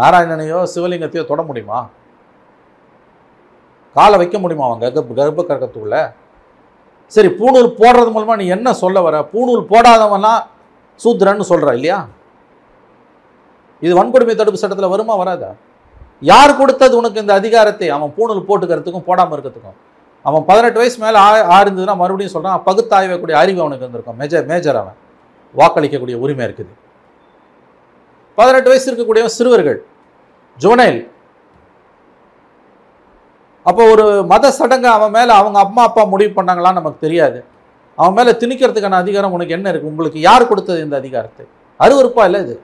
நாராயணனையோ 0.00 0.60
சிவலிங்கத்தையோ 0.74 1.24
தொட 1.30 1.42
முடியுமா? 1.48 1.80
காலை 3.96 4.16
வைக்க 4.20 4.36
முடியுமா 4.42 4.66
அவன் 4.66 4.82
கர்ப்ப 4.82 5.14
கர்ப்ப 5.20 5.44
கிரகத்துக்குள்ள 5.48 5.98
சரி 7.14 7.28
பூணூல் 7.38 7.68
போடுறது 7.80 8.10
மூலமாக 8.14 8.38
நீ 8.40 8.46
என்ன 8.56 8.72
சொல்ல 8.82 8.98
வர? 9.06 9.16
பூணூல் 9.32 9.62
போடாதவன்லாம் 9.70 10.42
சூத்திரன்னு 11.04 11.46
சொல்கிற 11.50 11.72
இல்லையா? 11.78 11.98
இது 13.82 13.92
வன்கொடுமை 13.98 14.34
தடுப்பு 14.36 14.60
சட்டத்தில் 14.62 14.92
வருமா 14.94 15.14
வராதா? 15.20 15.50
யார் 16.30 16.58
கொடுத்தது 16.60 16.94
உனக்கு 17.00 17.22
இந்த 17.24 17.34
அதிகாரத்தை? 17.40 17.88
அவன் 17.96 18.14
பூணூல் 18.16 18.46
போட்டுக்கிறதுக்கும் 18.48 19.06
போடாமல் 19.08 19.34
இருக்கிறதுக்கும். 19.36 19.76
அவன் 20.28 20.44
பதினெட்டு 20.48 20.78
வயசு 20.80 20.98
மேலே 21.02 21.18
ஆ 21.26 21.28
ஆறுந்ததுன்னா 21.56 21.94
மறுபடியும் 22.02 22.34
சொல்கிறான் 22.34 22.64
பகுத்தாய்வக்கூடிய 22.66 23.36
அறிவு 23.42 23.60
அவனுக்கு 23.62 23.84
இருந்திருக்கும் 23.84 24.18
மேஜர் 24.22 24.48
மேஜர் 24.50 24.80
அவன். 24.82 24.98
வாக்களிக்கக்கூடிய 25.60 26.16
உரிமை 26.24 26.44
இருக்குது. 26.48 26.72
பதினெட்டு 28.38 28.70
வயசு 28.72 28.86
இருக்கக்கூடிய 28.90 29.24
சிறுவர்கள். 29.38 29.78
ஜுவனைல் 30.62 31.00
அப்போ 33.66 33.82
ஒரு 33.92 34.04
மத 34.32 34.50
சடங்கு 34.58 34.88
அவன் 34.96 35.14
மேலே 35.16 35.32
அவங்க 35.40 35.58
அம்மா 35.64 35.82
அப்பா 35.88 36.02
முடிவு 36.12 36.32
பண்ணாங்களான்னு 36.36 36.80
நமக்கு 36.80 37.04
தெரியாது. 37.06 37.38
அவன் 37.98 38.16
மேலே 38.18 38.32
திணிக்கிறதுக்கான 38.42 38.98
அதிகாரம் 39.04 39.34
உனக்கு 39.36 39.56
என்ன 39.56 39.66
இருக்குது 39.70 39.90
உங்களுக்கு 39.92 40.20
யார் 40.28 40.50
கொடுத்தது 40.50 40.84
இந்த 40.86 40.96
அதிகாரத்தை? 41.02 41.44
அருவறுப்பா 41.80 42.22
இல்லை 42.28 42.40
இது. 42.44 42.54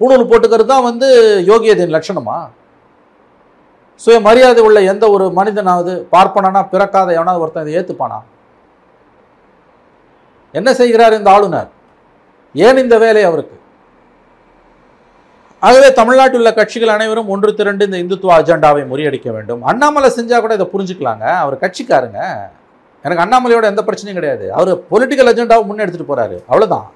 பூணூல் 0.00 0.28
போட்டுக்கிறது 0.30 0.70
தான் 0.72 0.86
வந்து 0.88 1.08
யோகியதின் 1.50 1.94
லட்சணமா? 1.96 2.36
சுய 4.00 4.18
மரியாதை 4.26 4.60
உள்ள 4.66 4.80
எந்த 4.92 5.04
ஒரு 5.14 5.24
மனிதனாவது 5.38 5.94
பார்ப்பனா 6.14 6.62
பிறக்காத 6.74 7.08
எவனாவது 7.18 7.42
ஒருத்தன் 7.44 7.66
இதை 7.66 7.74
ஏற்றுப்பானா 7.80 8.18
என்ன 10.54 10.68
செய்கிறார் 10.80 11.18
இந்த 11.18 11.30
ஆளுநர்? 11.34 11.68
ஏன் 12.54 12.80
இந்த 12.84 12.96
வேலை 13.04 13.24
அவருக்கு? 13.30 13.56
ஆகவே 15.66 15.88
தமிழ்நாட்டில் 15.98 16.40
உள்ள 16.40 16.50
கட்சிகள் 16.58 16.92
அனைவரும் 16.94 17.30
ஒன்று 17.32 17.50
திரண்டு 17.58 17.86
இந்த 17.88 17.96
இந்துத்துவ 18.02 18.30
அஜெண்டாவை 18.38 18.82
முறியடிக்க 18.90 19.28
வேண்டும். 19.36 19.62
அண்ணாமலை 19.70 20.08
செஞ்சா 20.18 20.36
கூட 20.44 20.52
இதை 20.58 20.66
புரிஞ்சுக்கலாங்க. 20.74 21.24
அவர் 21.42 21.56
கட்சிக்காருங்க. 21.64 22.20
எனக்கு 23.04 23.24
அண்ணாமலையோட 23.24 23.66
எந்த 23.72 23.82
பிரச்சனையும் 23.88 24.18
கிடையாது. 24.18 24.46
அவர் 24.58 24.70
பொலிட்டிக்கல் 24.92 25.30
அஜெண்டாவை 25.32 25.64
முன்னெடுத்துட்டு 25.70 26.10
போறாரு. 26.12 26.36
அவ்வளவுதான். 26.50 26.86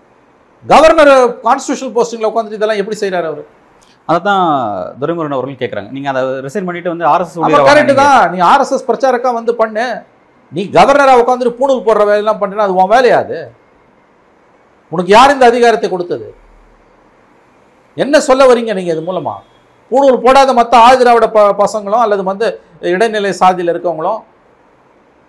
கவர்னர் 0.71 1.13
கான்ஸ்டியூஷனல் 1.47 1.95
போஸ்டிங்ல 1.97 2.31
உட்காந்துட்டு 2.31 2.59
இதெல்லாம் 2.61 2.81
எப்படி 2.83 2.97
செய்றாரு 3.03 3.29
அவர்? 3.31 3.45
அதான் 4.15 4.47
துரைமுருகன் 5.01 5.37
அவர்கள் 5.37 5.61
கேட்குறாங்க 5.63 5.91
நீங்கள் 5.97 6.13
அதை 6.13 6.23
ரிசைன் 6.47 6.67
பண்ணிட்டு 6.69 6.93
வந்து 6.93 7.07
ஆர்எஸ்எஸ் 7.13 7.69
கரெக்ட் 7.69 7.93
தான். 8.03 8.23
நீ 8.33 8.39
ஆர்எஸ்எஸ் 8.53 8.89
பிரச்சாரக்கா 8.89 9.33
வந்து 9.39 9.55
பண்ணு. 9.61 9.87
நீ 10.57 10.63
கவர்னரா 10.79 11.15
உட்காந்துட்டு 11.23 11.59
பூணூல் 11.61 11.87
போடுற 11.89 12.03
வேலையெல்லாம் 12.11 12.41
பண்ணுறேன்னா 12.41 12.67
அது 12.67 12.79
உன் 12.81 12.93
வேலையா 12.95 13.19
அது? 13.25 13.39
உனக்கு 14.93 15.13
யார் 15.17 15.35
இந்த 15.37 15.47
அதிகாரத்தை 15.53 15.89
கொடுத்தது? 15.91 16.27
என்ன 18.03 18.21
சொல்ல 18.29 18.43
வரீங்க 18.51 18.73
நீங்க 18.79 18.91
இது 18.95 19.03
மூலமா? 19.09 19.35
பூணூல் 19.91 20.23
போடாத 20.25 20.53
மற்ற 20.59 20.75
ஆதிராவிட 20.89 21.27
ப 21.35 21.41
பசங்களும் 21.63 22.05
அல்லது 22.05 22.23
வந்து 22.31 22.47
இடைநிலை 22.93 23.33
சாதியில் 23.43 23.73
இருக்கவங்களும் 23.73 24.21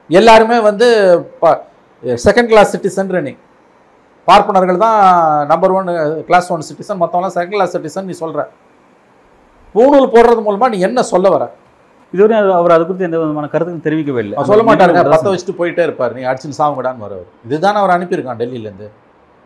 எல்லாருமே 0.10 0.58
வந்து 0.70 0.88
செகண்ட் 2.26 2.50
கிளாஸ் 2.52 2.72
சிட்டிசன் 2.76 3.12
நீ. 3.28 3.34
பார்ப்பனர்கள் 4.28 4.84
தான் 4.86 4.98
number 5.52 5.74
one 5.78 5.90
class 6.28 6.50
one 6.56 6.68
citizen 6.70 7.00
மற்றவங்களாம் 7.02 7.36
செகண்ட் 7.38 7.56
கிளாஸ் 7.56 7.76
சிட்டிசன் 7.76 8.08
நீ 8.10 8.16
சொல்ற. 8.24 8.42
பூணூல் 9.76 10.12
போடுறது 10.16 10.42
மூலமா 10.48 10.68
நீ 10.74 10.78
என்ன 10.88 11.00
சொல்ல 11.14 11.30
வர? 11.36 11.46
இதுவரை 12.14 12.36
அவர் 12.60 12.74
அது 12.76 12.84
குறித்து 12.88 13.08
எந்த 13.08 13.18
விதமான 13.22 13.48
கருத்துக்கும் 13.54 13.86
தெரிவிக்கவே 13.88 14.22
இல்லை. 14.26 14.36
சொல்ல 14.52 14.64
மாட்டாருங்க. 14.68 15.02
பத்த 15.14 15.32
வச்சுட்டு 15.34 15.60
போயிட்டே 15.62 15.84
இருப்பார். 15.88 16.14
நீ 16.18 16.22
அடிச்சுன்னு 16.30 16.60
சாவுங்கடான்னு 16.62 17.06
வரவர் 17.06 17.28
இதுதானே 17.48 17.80
அவர் 17.82 17.96
அனுப்பியிருக்கான் 17.98 18.42
டெல்லியிலேருந்து. 18.42 18.88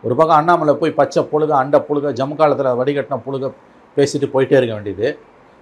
ஒரு 0.04 0.14
பக்கம் 0.18 0.38
அண்ணாமலை 0.40 0.74
போய் 0.82 0.96
பச்சை 1.00 1.22
புழுக 1.32 1.52
அண்டை 1.62 1.78
புழுக 1.88 2.12
ஜம்மு 2.18 2.36
காலத்தில் 2.40 2.76
வடிகட்டின 2.80 3.18
புழுக 3.26 3.50
பேசிட்டு 3.96 4.26
போயிட்டே 4.34 4.56
இருக்க 4.58 4.74
வேண்டியது. 4.78 5.06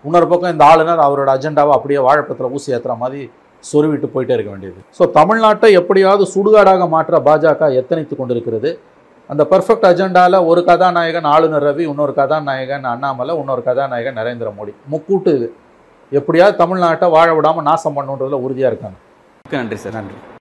இன்னொரு 0.05 0.27
பக்கம் 0.33 0.53
இந்த 0.55 0.65
ஆளுநர் 0.71 1.03
அவரோட 1.07 1.31
அஜெண்டாவை 1.37 1.73
அப்படியே 1.77 2.01
வாழைப்பத்தில் 2.07 2.53
ஊசி 2.57 2.75
ஏற்றுற 2.77 2.95
மாதிரி 3.03 3.21
சொருவிட்டு 3.65 4.09
போயிட்டே 4.15 4.35
இருக்க 4.37 4.51
வேண்டியது. 4.55 4.79
ஸோ 4.99 5.05
தமிழ்நாட்டை 5.19 5.71
எப்படியாவது 5.81 6.25
சுடுகாடாக 6.35 6.87
மாற்ற 6.95 7.21
பாஜக 7.29 7.71
எத்தனைத்து 7.81 8.17
கொண்டிருக்கிறது? 8.21 8.73
அந்த 9.31 9.43
பர்ஃபெக்ட் 9.53 9.89
அஜெண்டாவில் 9.91 10.39
ஒரு 10.51 10.61
கதாநாயகன் 10.71 11.29
ஆளுநர் 11.35 11.67
ரவி 11.69 11.85
இன்னொரு 11.93 12.13
கதாநாயகன் 12.21 12.89
அண்ணாமலை 12.93 13.35
இன்னொரு 13.43 13.65
கதாநாயகன் 13.69 14.19
நரேந்திர 14.21 14.51
மோடி. 14.59 14.75
முக்கூட்டு 14.95 15.33
இது. 15.39 15.51
எப்படியாவது 16.13 16.61
தமிழ்நாட்டை 16.63 17.09
வாழ 17.19 17.29
விடாமல் 17.39 17.69
நாசம் 17.71 17.99
பண்ணுன்றதுல 17.99 18.43
உறுதியாக 18.47 18.73
இருக்காங்க. 18.73 18.99
நன்றி 19.61 19.79
சார் 19.85 19.97
நன்றி. 20.01 20.38